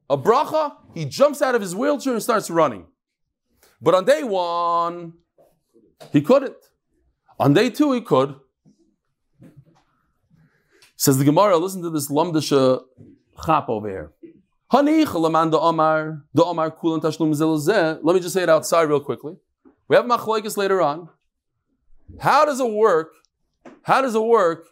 [0.09, 2.87] a bracha, he jumps out of his wheelchair and starts running.
[3.81, 5.15] But on day one,
[6.13, 6.57] he couldn't.
[7.39, 8.37] On day two, he could.
[10.97, 12.83] Says the Gemara, listen to this lamdisha
[13.45, 14.13] chap over here.
[14.73, 15.05] Let me
[18.21, 19.37] just say it outside real quickly.
[19.89, 21.09] We have machlokes later on.
[22.21, 23.13] How does it work?
[23.83, 24.67] How does it work?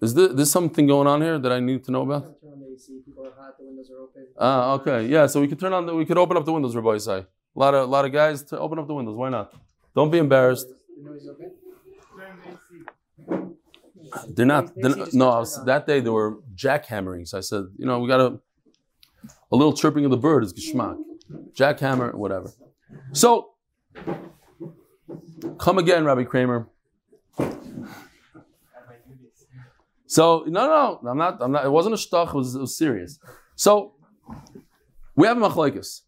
[0.00, 2.36] Is there, something going on here that I need to know about?
[4.38, 5.26] Ah, okay, yeah.
[5.26, 7.26] So we could turn on the, we could open up the windows, Rabbosai.
[7.54, 9.16] A lot of, a lot of guys to open up the windows.
[9.16, 9.52] Why not?
[9.94, 10.68] Don't be embarrassed.
[14.28, 14.74] They're not.
[14.74, 17.28] They're not no, was, that day there were jackhammerings.
[17.28, 18.40] So I said, you know, we got a
[19.50, 20.98] a little chirping of the bird is geschmack.
[21.54, 22.50] Jackhammer, whatever.
[23.12, 23.50] So,
[25.58, 26.68] come again, Rabbi Kramer.
[30.12, 31.38] So no, no, I'm not.
[31.40, 31.64] I'm not.
[31.64, 32.28] It wasn't a shtuch.
[32.28, 33.18] It was, it was serious.
[33.56, 33.94] So
[35.16, 36.02] we have a machlokes.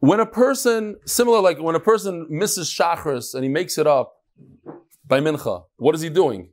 [0.00, 4.14] When a person, similar like when a person misses shachris and he makes it up
[5.06, 6.48] by mincha, what is he doing?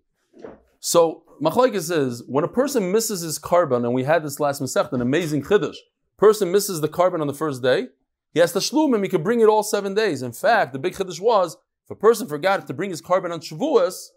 [0.80, 4.94] So machlokes is when a person misses his korban, and we had this last masech,
[4.94, 5.78] an amazing chiddush.
[6.20, 7.88] Person misses the korban on the first day,
[8.36, 9.02] he has to shlum him.
[9.02, 10.22] He can bring it all seven days.
[10.22, 13.40] In fact, the big chiddush was if a person forgot to bring his korban on
[13.40, 14.10] Shavuos,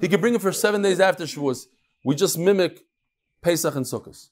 [0.00, 1.66] he could bring it for seven days after Shavuos.
[2.04, 2.84] We just mimic
[3.42, 4.28] Pesach and Sukkot.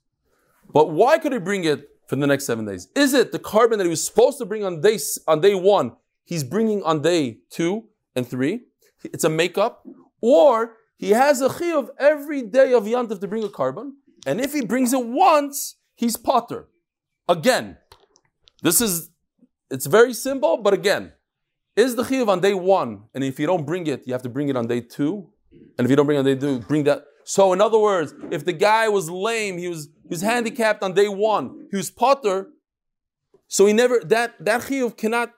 [0.73, 2.89] But why could he bring it for the next seven days?
[2.95, 5.93] Is it the korban that he was supposed to bring on day on day one?
[6.25, 8.61] He's bringing on day two and three.
[9.05, 9.85] It's a makeup,
[10.21, 13.93] or he has a chiyuv every day of Yantav to bring a korban.
[14.27, 16.69] and if he brings it once, he's potter.
[17.29, 17.77] Again,
[18.63, 19.11] this is
[19.71, 21.13] it's very simple, but again,
[21.75, 24.29] is the chiyuv on day one, and if you don't bring it, you have to
[24.29, 25.31] bring it on day two,
[25.77, 27.05] and if you don't bring it on day two, bring that.
[27.25, 30.95] So in other words, if the guy was lame, he was he was handicapped on
[30.95, 32.49] day one, he was potter,
[33.49, 35.33] so he never that that chiyuv cannot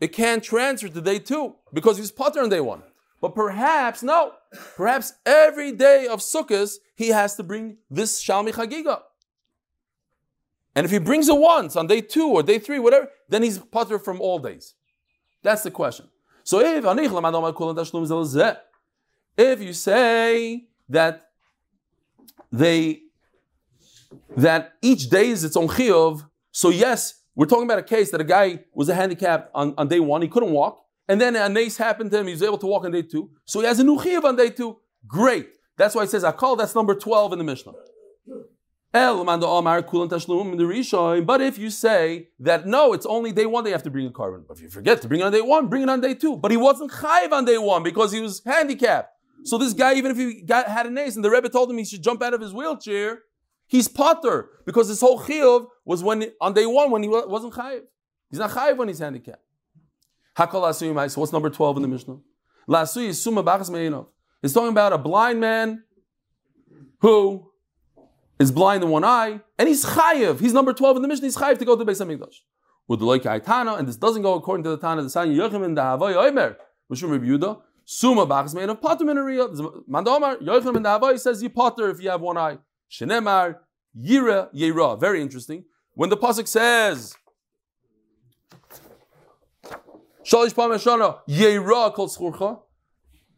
[0.00, 2.82] it can't transfer to day two because he was potter on day one.
[3.20, 4.32] But perhaps, no,
[4.76, 9.00] perhaps every day of Sukkot, he has to bring this Shalmi Chagiga.
[10.74, 13.58] And if he brings it once on day two or day three, whatever, then he's
[13.58, 14.74] potter from all days.
[15.42, 16.08] That's the question.
[16.44, 16.84] So if
[19.38, 21.30] if you say that
[22.52, 23.02] they
[24.36, 28.20] that each day is its own chiyuv, so yes, we're talking about a case that
[28.20, 30.82] a guy was a handicapped on, on day one, he couldn't walk.
[31.08, 33.30] And then a nace happened to him, he was able to walk on day two.
[33.44, 34.78] So he has a new chiv on day two.
[35.06, 35.48] Great.
[35.76, 37.72] That's why it says Akal, that's number 12 in the Mishnah.
[38.92, 39.26] But
[41.42, 44.44] if you say that no, it's only day one they have to bring a korban.
[44.48, 46.38] But if you forget to bring it on day one, bring it on day two.
[46.38, 49.10] But he wasn't chayiv on day one because he was handicapped.
[49.46, 51.78] So this guy, even if he got, had a nace and the Rebbe told him
[51.78, 53.20] he should jump out of his wheelchair,
[53.68, 57.82] he's potter because his whole chiyuv was when on day one when he wasn't chayiv.
[58.28, 59.42] He's not chayiv when he's handicapped.
[60.36, 62.18] Hakol asuyim So what's number 12 in the Mishnah?
[62.68, 64.08] Lasuyi suma bachas meinov.
[64.42, 65.84] It's talking about a blind man
[66.98, 67.50] who
[68.40, 70.40] is blind in one eye, and he's chayiv.
[70.40, 71.26] He's number 12 in the Mishnah.
[71.26, 72.34] He's chayiv to go to the Beis Hamikdash.
[72.88, 75.76] With the Aitana, and this doesn't go according to the Tana, the San Yochim and
[75.76, 76.56] the Havai Oimer,
[76.92, 81.40] Mishum Rabbi Yudah, Suma bachas of patum in a Mandomar, Yochim and the Havai says
[81.40, 82.58] you potter if you have one eye.
[82.90, 83.58] Shenemar,
[83.96, 85.00] Yira, Yera.
[85.00, 85.64] Very interesting.
[85.94, 87.14] When the Pasuk says,
[90.24, 92.60] Shalish Pameshana, Yera kol schurcha.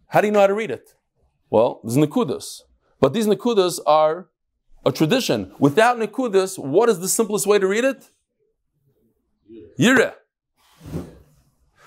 [0.07, 0.95] How do you know how to read it?
[1.51, 2.63] Well, there's Nikudas.
[3.01, 4.29] But these Nikudas are
[4.87, 5.53] a tradition.
[5.59, 8.09] Without Nikudas, what is the simplest way to read it?
[9.79, 10.15] Yira.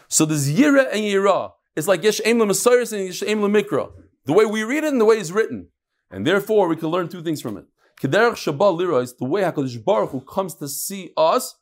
[0.08, 1.54] So there's Yira and Yira.
[1.76, 3.92] It's like Yesh Eim Messiris and Yesh Eim Mikra.
[4.26, 5.68] The way we read it and the way it's written.
[6.10, 7.66] And therefore, we can learn two things from it.
[8.02, 11.56] Kederach Shabbat is the way HaKadosh Baruch Hu comes to see us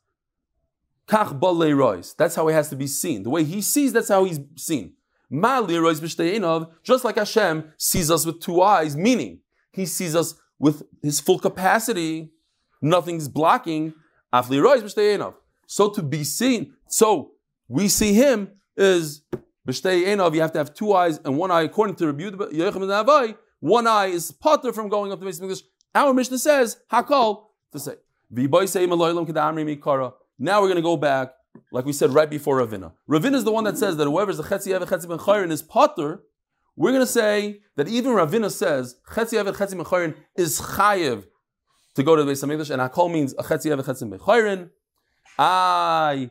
[1.06, 2.16] Kach.
[2.16, 3.22] That's how he has to be seen.
[3.22, 4.94] The way he sees, that's how he's seen.
[5.28, 5.64] Ma
[6.82, 9.40] just like Hashem sees us with two eyes, meaning
[9.72, 12.32] he sees us with his full capacity,
[12.82, 13.94] nothing's blocking.
[15.66, 17.32] So to be seen, so
[17.68, 19.22] we see him is
[19.66, 24.06] you have to have two eyes and one eye, according to Rabbi Yochanan one eye
[24.06, 25.60] is potter from going up to the English.
[25.94, 27.94] Our Mishnah says, Hakol, to say,
[28.32, 31.32] now we're going to go back,
[31.72, 32.92] like we said right before Ravina.
[33.08, 35.50] Ravina is the one that says that whoever is a Chetzi Ever Chetzi Ben Chayrin
[35.50, 36.22] is Potter
[36.76, 41.26] We're going to say that even Ravina says Chetzi Evet Chetzi Mechorin is chayiv
[41.94, 44.70] to go to the Beis Hamikdash, and Hakol means a Chetzi Evet Chetzi Mechorin.
[45.38, 46.30] I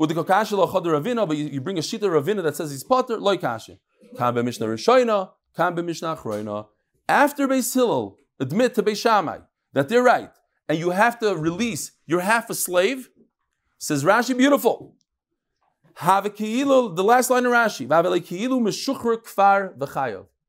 [0.00, 2.82] with the Kokasha Lachad Ravina, but you, you bring a Shita Ravina that says he's
[2.82, 3.76] Potter, Loi Kasha.
[4.16, 6.68] Kam be Mishnah Rishoina, Kam be Mishnah Achroina.
[7.06, 9.40] After Beis Hillel, admit to Beis Shammai
[9.74, 10.30] that they're right,
[10.70, 13.10] and you have to release, you're half a slave,
[13.76, 14.96] says Rashi, beautiful.
[15.96, 17.86] Have a keilu, The last line of Rashi.
[17.86, 19.74] kfar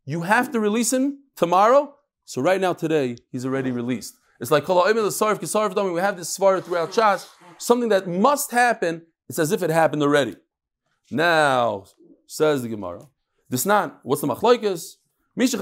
[0.06, 1.96] You have to release him tomorrow.
[2.24, 4.16] So right now, today, he's already released.
[4.40, 7.28] It's like we have this svar throughout Shas,
[7.58, 9.08] something that must happen.
[9.32, 10.36] It's as if it happened already.
[11.10, 11.86] Now,
[12.28, 13.08] says the Gemara,
[13.48, 14.96] this not what's the machlokes?
[15.38, 15.54] If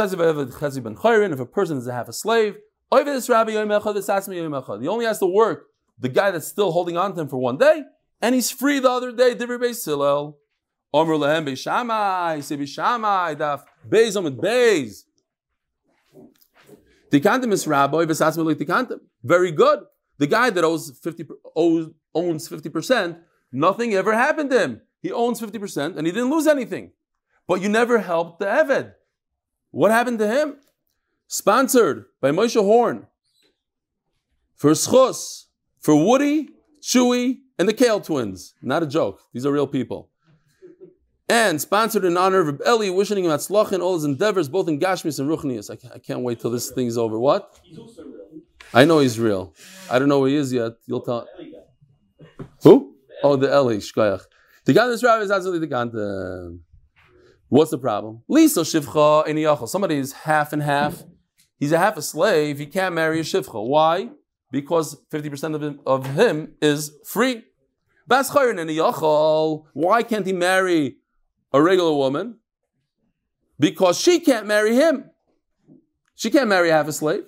[1.39, 2.55] a person is a half a slave,
[2.91, 2.97] he
[4.87, 5.67] only has to work
[5.99, 7.83] the guy that's still holding on to him for one day,
[8.19, 9.37] and he's free the other day.
[17.51, 18.05] Is rabbi.
[19.23, 19.79] Very good.
[20.17, 23.19] The guy that owes 50, owes, owns 50%,
[23.51, 24.81] nothing ever happened to him.
[25.01, 26.91] He owns 50% and he didn't lose anything.
[27.47, 28.93] But you never helped the Eved.
[29.71, 30.57] What happened to him?
[31.27, 33.07] Sponsored by Moshe Horn.
[34.55, 35.45] For Schos,
[35.79, 36.49] for Woody,
[36.81, 38.55] Chewy, and the Kale twins.
[38.61, 39.21] Not a joke.
[39.33, 40.09] These are real people.
[41.29, 44.79] And sponsored in honor of Eli, wishing him atzlach in all his endeavors, both in
[44.79, 45.69] Gashmis and Ruchnias.
[45.69, 47.19] I can't, I can't wait till this thing's over.
[47.19, 47.59] What?
[47.63, 48.41] He's also real.
[48.73, 49.53] I know he's real.
[49.89, 50.73] I don't know who he is yet.
[50.87, 51.27] You'll tell.
[52.63, 52.95] Who?
[53.23, 54.23] Oh, the Eli Shkoyach.
[54.65, 56.57] The this rabbi is absolutely the Ganta.
[57.47, 58.21] What's the problem?
[58.27, 61.03] Lisa shivcha in Somebody is half and half.
[61.57, 62.59] He's a half a slave.
[62.59, 63.67] He can't marry a shivcha.
[63.67, 64.09] Why?
[64.51, 67.43] Because 50% of him, of him is free.
[68.07, 70.97] Why can't he marry
[71.51, 72.37] a regular woman?
[73.59, 75.09] Because she can't marry him.
[76.15, 77.23] She can't marry half a slave.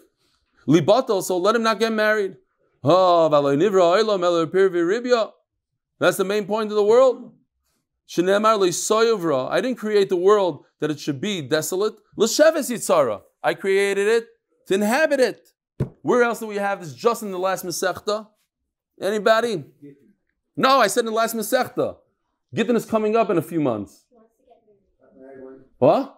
[0.68, 2.38] Libato, so let him not get married.
[2.84, 3.28] Oh,
[6.02, 7.32] That's the main point of the world.
[8.18, 11.94] I didn't create the world that it should be desolate.
[13.44, 14.28] I created it
[14.66, 15.54] to inhabit it.
[16.02, 16.96] Where else do we have this?
[16.96, 18.28] Just in the last Masechta?
[19.00, 19.64] Anybody?
[20.58, 21.98] No, I said in the last Masechta.
[22.52, 24.04] Gittin is coming up in a few months.
[25.78, 26.18] What?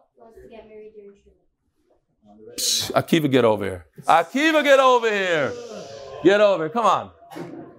[2.55, 3.86] Psh, Akiva, get over here.
[4.07, 5.51] Akiva, get over here.
[6.23, 6.69] Get over here.
[6.69, 7.11] Come on.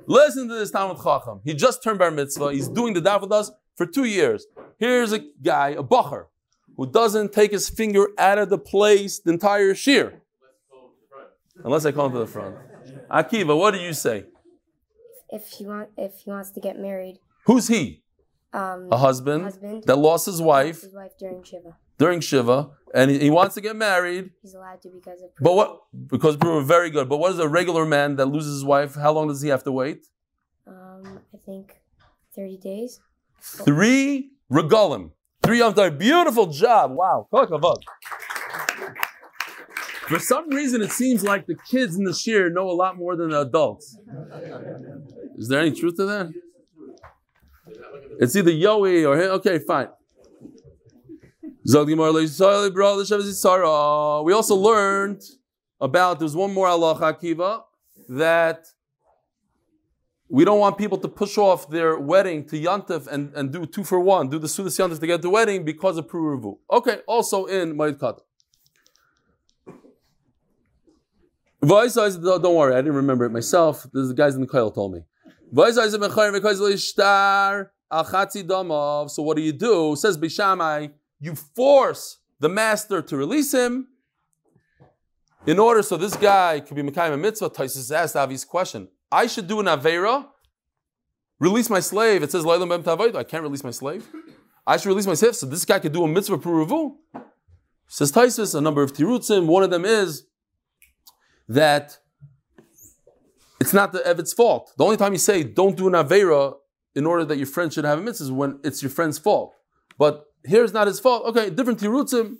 [0.06, 1.40] Listen to this Talmud Chacham.
[1.44, 2.52] He just turned bar mitzvah.
[2.52, 4.46] He's doing the daf with us for two years.
[4.78, 6.26] Here's a guy, a bacher,
[6.76, 10.20] who doesn't take his finger out of the place the entire shiur.
[11.64, 12.56] Unless I call him to the front.
[13.10, 14.24] Akiva, what do you say?
[15.30, 17.18] If he want, if he wants to get married.
[17.46, 18.02] Who's he?
[18.52, 21.76] Um, a husband, husband that lost his wife, his wife during Shiva.
[21.98, 24.30] During Shiva, and he, he wants to get married.
[24.40, 25.30] He's allowed to because of.
[25.40, 25.80] But what?
[26.08, 27.08] Because we're very good.
[27.08, 28.94] But what is a regular man that loses his wife?
[28.94, 30.06] How long does he have to wait?
[30.66, 31.74] Um, I think
[32.34, 33.00] thirty days.
[33.40, 35.10] Three regalim.
[35.42, 36.92] Three of their beautiful job.
[36.92, 37.28] Wow.
[40.08, 43.16] For some reason, it seems like the kids in the shiur know a lot more
[43.16, 43.98] than the adults.
[45.36, 46.32] Is there any truth to that?
[48.20, 49.30] It's either Yoey or him.
[49.32, 49.88] Okay, fine.
[51.66, 51.78] We
[54.32, 55.22] also learned
[55.80, 57.62] about there's one more Allah Akiva
[58.08, 58.66] that
[60.28, 63.84] we don't want people to push off their wedding to Yantif and, and do two
[63.84, 66.58] for one, do the Sudas Yantif to get the wedding because of Puruvu.
[66.70, 68.20] Okay, also in Moed Katan.
[72.42, 73.86] Don't worry, I didn't remember it myself.
[73.90, 75.04] The guys in the Kollel told me.
[75.54, 75.62] So
[79.22, 79.94] what do you do?
[79.96, 80.88] Says Beis Shammai,
[81.20, 83.88] you force the master to release him
[85.46, 87.50] in order so this guy could be Mekayim mitzvah.
[87.50, 88.88] Taisus asked obvious question.
[89.10, 90.26] I should do an Avera,
[91.38, 92.22] release my slave.
[92.22, 94.06] It says Leilam Bem I can't release my slave.
[94.66, 96.96] I should release my slave so this guy could do a mitzvah Puruvu.
[97.86, 99.46] Says Taisus, a number of tirutzim.
[99.46, 100.24] One of them is
[101.48, 101.98] that
[103.60, 104.72] it's not the Evid's fault.
[104.76, 106.54] The only time you say don't do an Avera
[106.94, 109.54] in order that your friend should have a mitzvah is when it's your friend's fault.
[109.98, 111.24] But here's not his fault.
[111.26, 112.36] Okay, different tirutzim.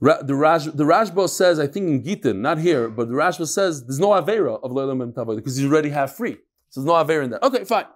[0.00, 3.86] The, Raj, the Rashba says, I think in Gitin, not here, but the Rashba says
[3.86, 6.36] there's no Avera of Leilam and because you already have free.
[6.68, 7.42] So there's no Avera in that.
[7.42, 7.86] Okay, fine.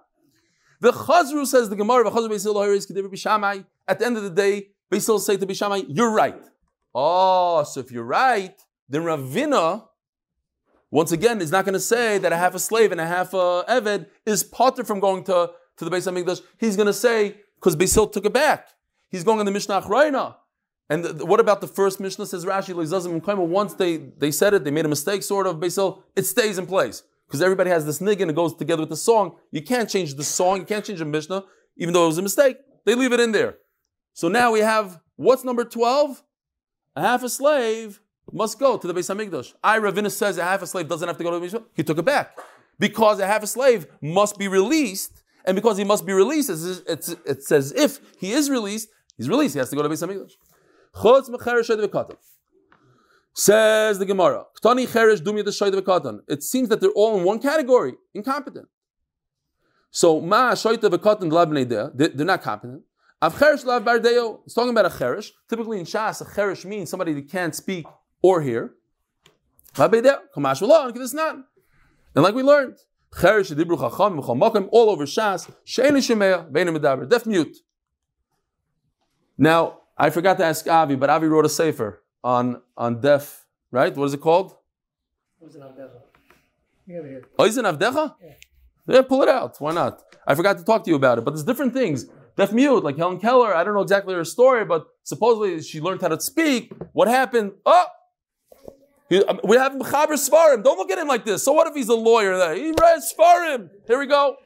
[0.79, 5.45] The Chazru says the Gemara, at the end of the day, Beis Hillel say to
[5.45, 6.43] Beis Shammai, you're right.
[6.95, 8.59] Oh, so if you're right,
[8.89, 9.87] then Ravina,
[10.89, 13.31] once again, is not going to say that a half a slave and a half
[13.35, 16.41] a Eved is potter from going to, to the Beis HaMikdash.
[16.57, 18.69] He's going to say, because Beis Hillel took it back.
[19.09, 20.35] He's going in the Mishnah Achrayna.
[20.89, 22.25] And th- what about the first Mishnah?
[22.25, 25.75] Says Rashi, "Lo once they, they said it, they made a mistake, sort of, Beis
[25.75, 27.03] Hillel, it stays in place.
[27.27, 29.37] Because everybody has this niggin, it goes together with the song.
[29.51, 31.45] You can't change the song, you can't change the Mishnah,
[31.77, 32.57] even though it was a mistake.
[32.85, 33.57] They leave it in there.
[34.13, 36.23] So now we have, what's number 12?
[36.97, 38.01] A half a slave
[38.33, 39.53] must go to the Beis Hamikdash.
[39.63, 41.83] I, Ravina says a half a slave doesn't have to go to the Beis He
[41.83, 42.37] took it back.
[42.77, 46.63] Because a half a slave must be released, and because he must be released, it's,
[46.87, 50.05] it's, it says if he is released, he's released, he has to go to Beis
[50.05, 50.33] Hamikdash.
[50.95, 52.15] Chutz mecheresh.
[53.33, 56.19] Says the Gemara, Ktani.
[56.27, 58.67] It seems that they're all in one category, incompetent.
[59.89, 62.83] So ma shoyta v'katan l'abnei they're not competent.
[63.21, 65.29] Av cheresh lav bardeo, it's talking about a cheresh.
[65.49, 67.85] Typically in Shas, a cheresh means somebody that can't speak
[68.21, 68.73] or hear.
[69.75, 71.43] Kamash.
[72.13, 72.77] And like we learned,
[73.13, 77.57] cheresh dibru chacham v'chamakim all over Shas, she'en shemeya, bein medaber, deaf mute.
[79.37, 83.95] Now, I forgot to ask Avi, but Avi wrote a sefer on on deaf, right?
[83.95, 84.55] What is it called?
[87.39, 88.15] Oizen Avdecha?
[88.21, 88.33] Yeah.
[88.87, 89.55] yeah, pull it out.
[89.59, 90.01] Why not?
[90.27, 92.05] I forgot to talk to you about it, but there's different things.
[92.37, 96.01] Deaf mute, like Helen Keller, I don't know exactly her story, but supposedly she learned
[96.01, 96.71] how to speak.
[96.93, 97.53] What happened?
[97.65, 97.85] Oh!
[99.10, 100.64] He, um, we have Mechaber Svarim.
[100.64, 101.44] Don't look at him like this.
[101.44, 102.36] So what if he's a lawyer?
[102.36, 103.70] There, He read Svarim.
[103.86, 104.36] Here we go.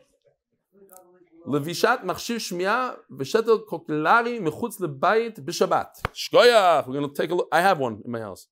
[1.46, 6.01] לבישת מכשיר שמיעה ושתל קוקלרי מחוץ לבית בשבת.
[6.12, 7.48] שכוייח, we're going to take a look.
[7.53, 8.46] I have one in my house.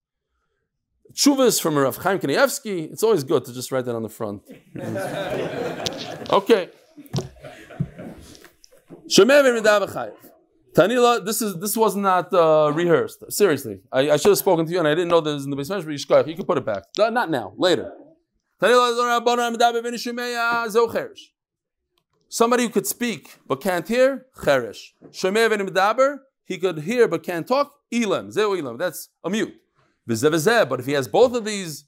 [1.12, 2.90] Chuvas from Rav Chaim Kanievsky.
[2.92, 4.42] It's always good to just write that on the front.
[6.32, 6.68] okay.
[10.76, 13.32] Tanila, this is this was not uh, rehearsed.
[13.32, 15.55] Seriously, I, I, should have spoken to you, and I didn't know this in the
[15.55, 15.86] basement.
[16.07, 16.84] But you can put it back.
[16.97, 17.91] Not now, later.
[22.30, 24.93] Somebody who could speak but can't hear, cheresh.
[25.11, 28.32] Shomei medaber, he could hear but can't talk, elam.
[28.32, 28.78] Zeu elam.
[28.78, 29.53] That's a mute.
[30.07, 31.86] But if he has both of these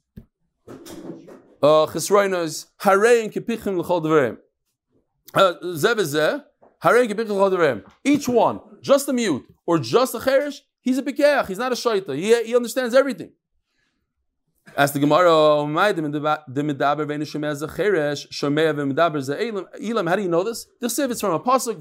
[0.67, 4.38] uh, chesroinos, harein kipichim l'chol devarim.
[5.33, 5.53] Uh,
[8.03, 11.47] Each one, just a mute or just a cheresh, he's a pikeach.
[11.47, 12.15] He's not a shaita.
[12.15, 13.32] He, he understands everything.
[14.78, 16.01] As the Gemara, oh, how do
[20.21, 20.67] you know this?
[20.82, 21.80] The Siv it's from a pasuk.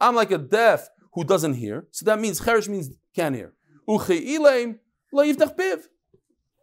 [0.00, 1.86] I'm like a deaf who doesn't hear.
[1.90, 3.52] So that means cheresh means can't hear.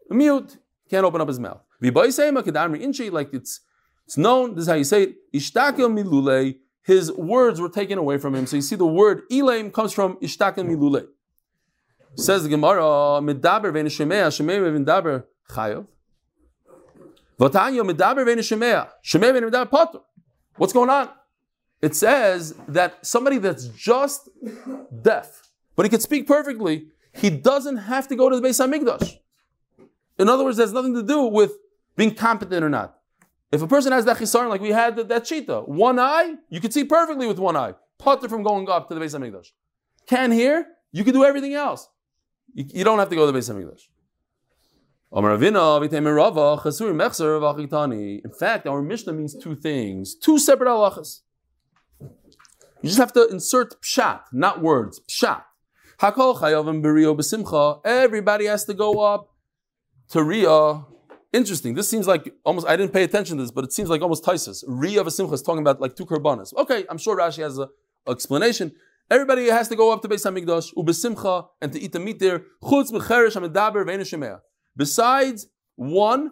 [0.10, 0.58] Mute
[0.90, 1.62] can't open up his mouth.
[1.82, 3.60] Like it's
[4.08, 4.56] it's known.
[4.56, 5.16] This is how you say it.
[5.34, 6.56] Ishtakel milule.
[6.82, 8.48] His words were taken away from him.
[8.48, 11.08] So you see the word elam comes from ishtakel milule.
[12.16, 15.86] Says the Gemara, "Medaber vein shemea, shemea vein daber chayav."
[17.38, 20.02] V'tanyo medaber vein shemea, shemea vein patur.
[20.56, 21.10] What's going on?
[21.82, 24.30] It says that somebody that's just
[25.02, 29.18] deaf, but he can speak perfectly, he doesn't have to go to the Beis Hamikdash.
[30.18, 31.52] In other words, there's nothing to do with
[31.96, 32.97] being competent or not.
[33.52, 36.60] If a person has that chisaron, like we had that, that cheetah, one eye, you
[36.60, 37.76] can see perfectly with one eye.
[37.98, 39.52] Potter from going up to the base of Hamikdash.
[40.08, 41.88] Can hear, you can do everything else.
[42.54, 43.88] You, you don't have to go to the base of Hamikdash.
[48.24, 51.22] In fact, our Mishnah means two things, two separate halachas.
[52.82, 55.00] You just have to insert pshat, not words.
[55.10, 55.44] Pshat.
[57.86, 59.34] Everybody has to go up
[60.10, 60.86] to Riyah.
[61.34, 61.74] Interesting.
[61.74, 62.68] This seems like almost.
[62.68, 64.64] I didn't pay attention to this, but it seems like almost Taisus.
[64.66, 66.56] Riyah v'simcha is talking about like two korbanos.
[66.56, 67.68] Okay, I'm sure Rashi has an
[68.08, 68.72] explanation.
[69.10, 72.44] Everybody has to go up to Beis Hamikdash ubesimcha and to eat the meat there.
[72.64, 74.40] Chutz mecheresh hamedaber ve'eneshemea.
[74.76, 76.32] Besides one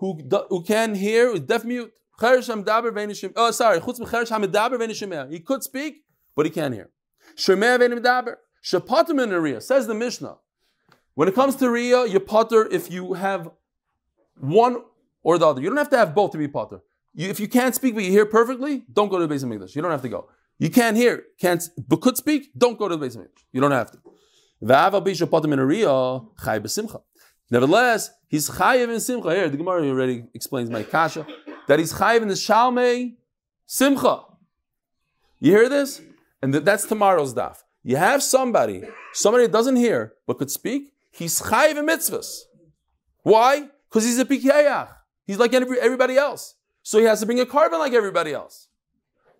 [0.00, 1.92] who who can hear is deaf mute.
[2.20, 3.32] Cheresh hamedaber ve'eneshemea.
[3.36, 3.78] Oh, sorry.
[3.78, 5.30] Chutz mecheresh hamedaber ve'eneshemea.
[5.30, 6.90] He could speak, but he can't hear.
[7.36, 8.36] Shemea ve'enemedaber.
[8.64, 9.20] Shapatim
[9.54, 10.36] in says the Mishnah.
[11.14, 13.50] When it comes to Riyah, you potter if you have
[14.38, 14.82] one
[15.22, 15.60] or the other.
[15.60, 16.80] You don't have to have both to be potter.
[17.14, 19.76] You, if you can't speak but you hear perfectly, don't go to the Beis English.
[19.76, 20.28] You don't have to go.
[20.62, 23.44] You can't hear, can't, but could speak, don't go to the base of English.
[23.52, 23.98] You don't have to.
[27.50, 29.34] Nevertheless, he's chayiv in simcha.
[29.34, 31.26] Here, the Gemara already explains my kasha
[31.66, 33.16] that he's chayiv in the shalmei
[33.66, 34.22] simcha.
[35.40, 36.00] You hear this?
[36.40, 37.56] And that's tomorrow's daf.
[37.82, 40.92] You have somebody, somebody that doesn't hear but could speak.
[41.10, 42.42] He's chayiv in mitzvahs.
[43.24, 43.68] Why?
[43.92, 44.88] Because he's a pikayach.
[45.26, 46.54] He's like everybody else.
[46.82, 48.68] So he has to bring a korban like everybody else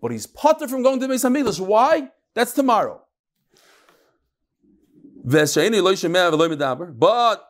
[0.03, 1.61] but he's potter from going to Beis Hamikdash.
[1.61, 2.11] Why?
[2.35, 3.01] That's tomorrow.
[5.25, 5.55] But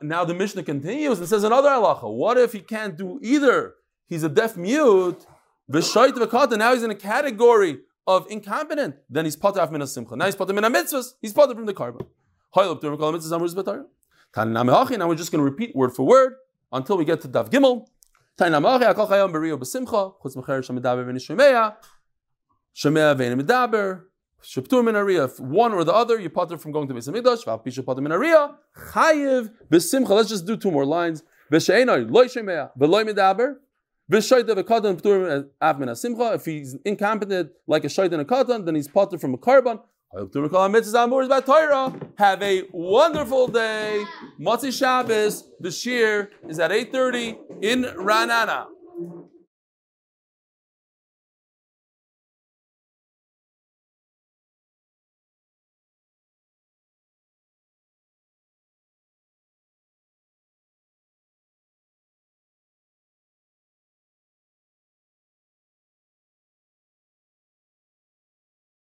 [0.03, 2.15] now the Mishnah continues and says another halacha.
[2.15, 3.73] What if he can't do either?
[4.07, 5.25] He's a deaf mute.
[5.67, 10.15] Now he's in a category of incompetent, then he's potter min simcha.
[10.15, 11.15] Now he's potter min mitzvahs.
[11.23, 12.07] He's potter from the korban.
[14.37, 16.35] Now we're just going to repeat word for word
[16.73, 17.87] until we get to Daf Gimel.
[24.45, 27.47] If one or the other, you potter from going to Beis Hamikdash.
[30.09, 31.23] Let's just do two more lines.
[31.51, 31.67] If
[36.45, 39.81] he's incompetent like a shoyta and a katan, then he's potter from a korban.
[42.19, 44.05] Have a wonderful day.
[44.39, 45.45] Motzi Shabbos.
[45.59, 48.67] The shiur is at 8.30 in Ra'anana.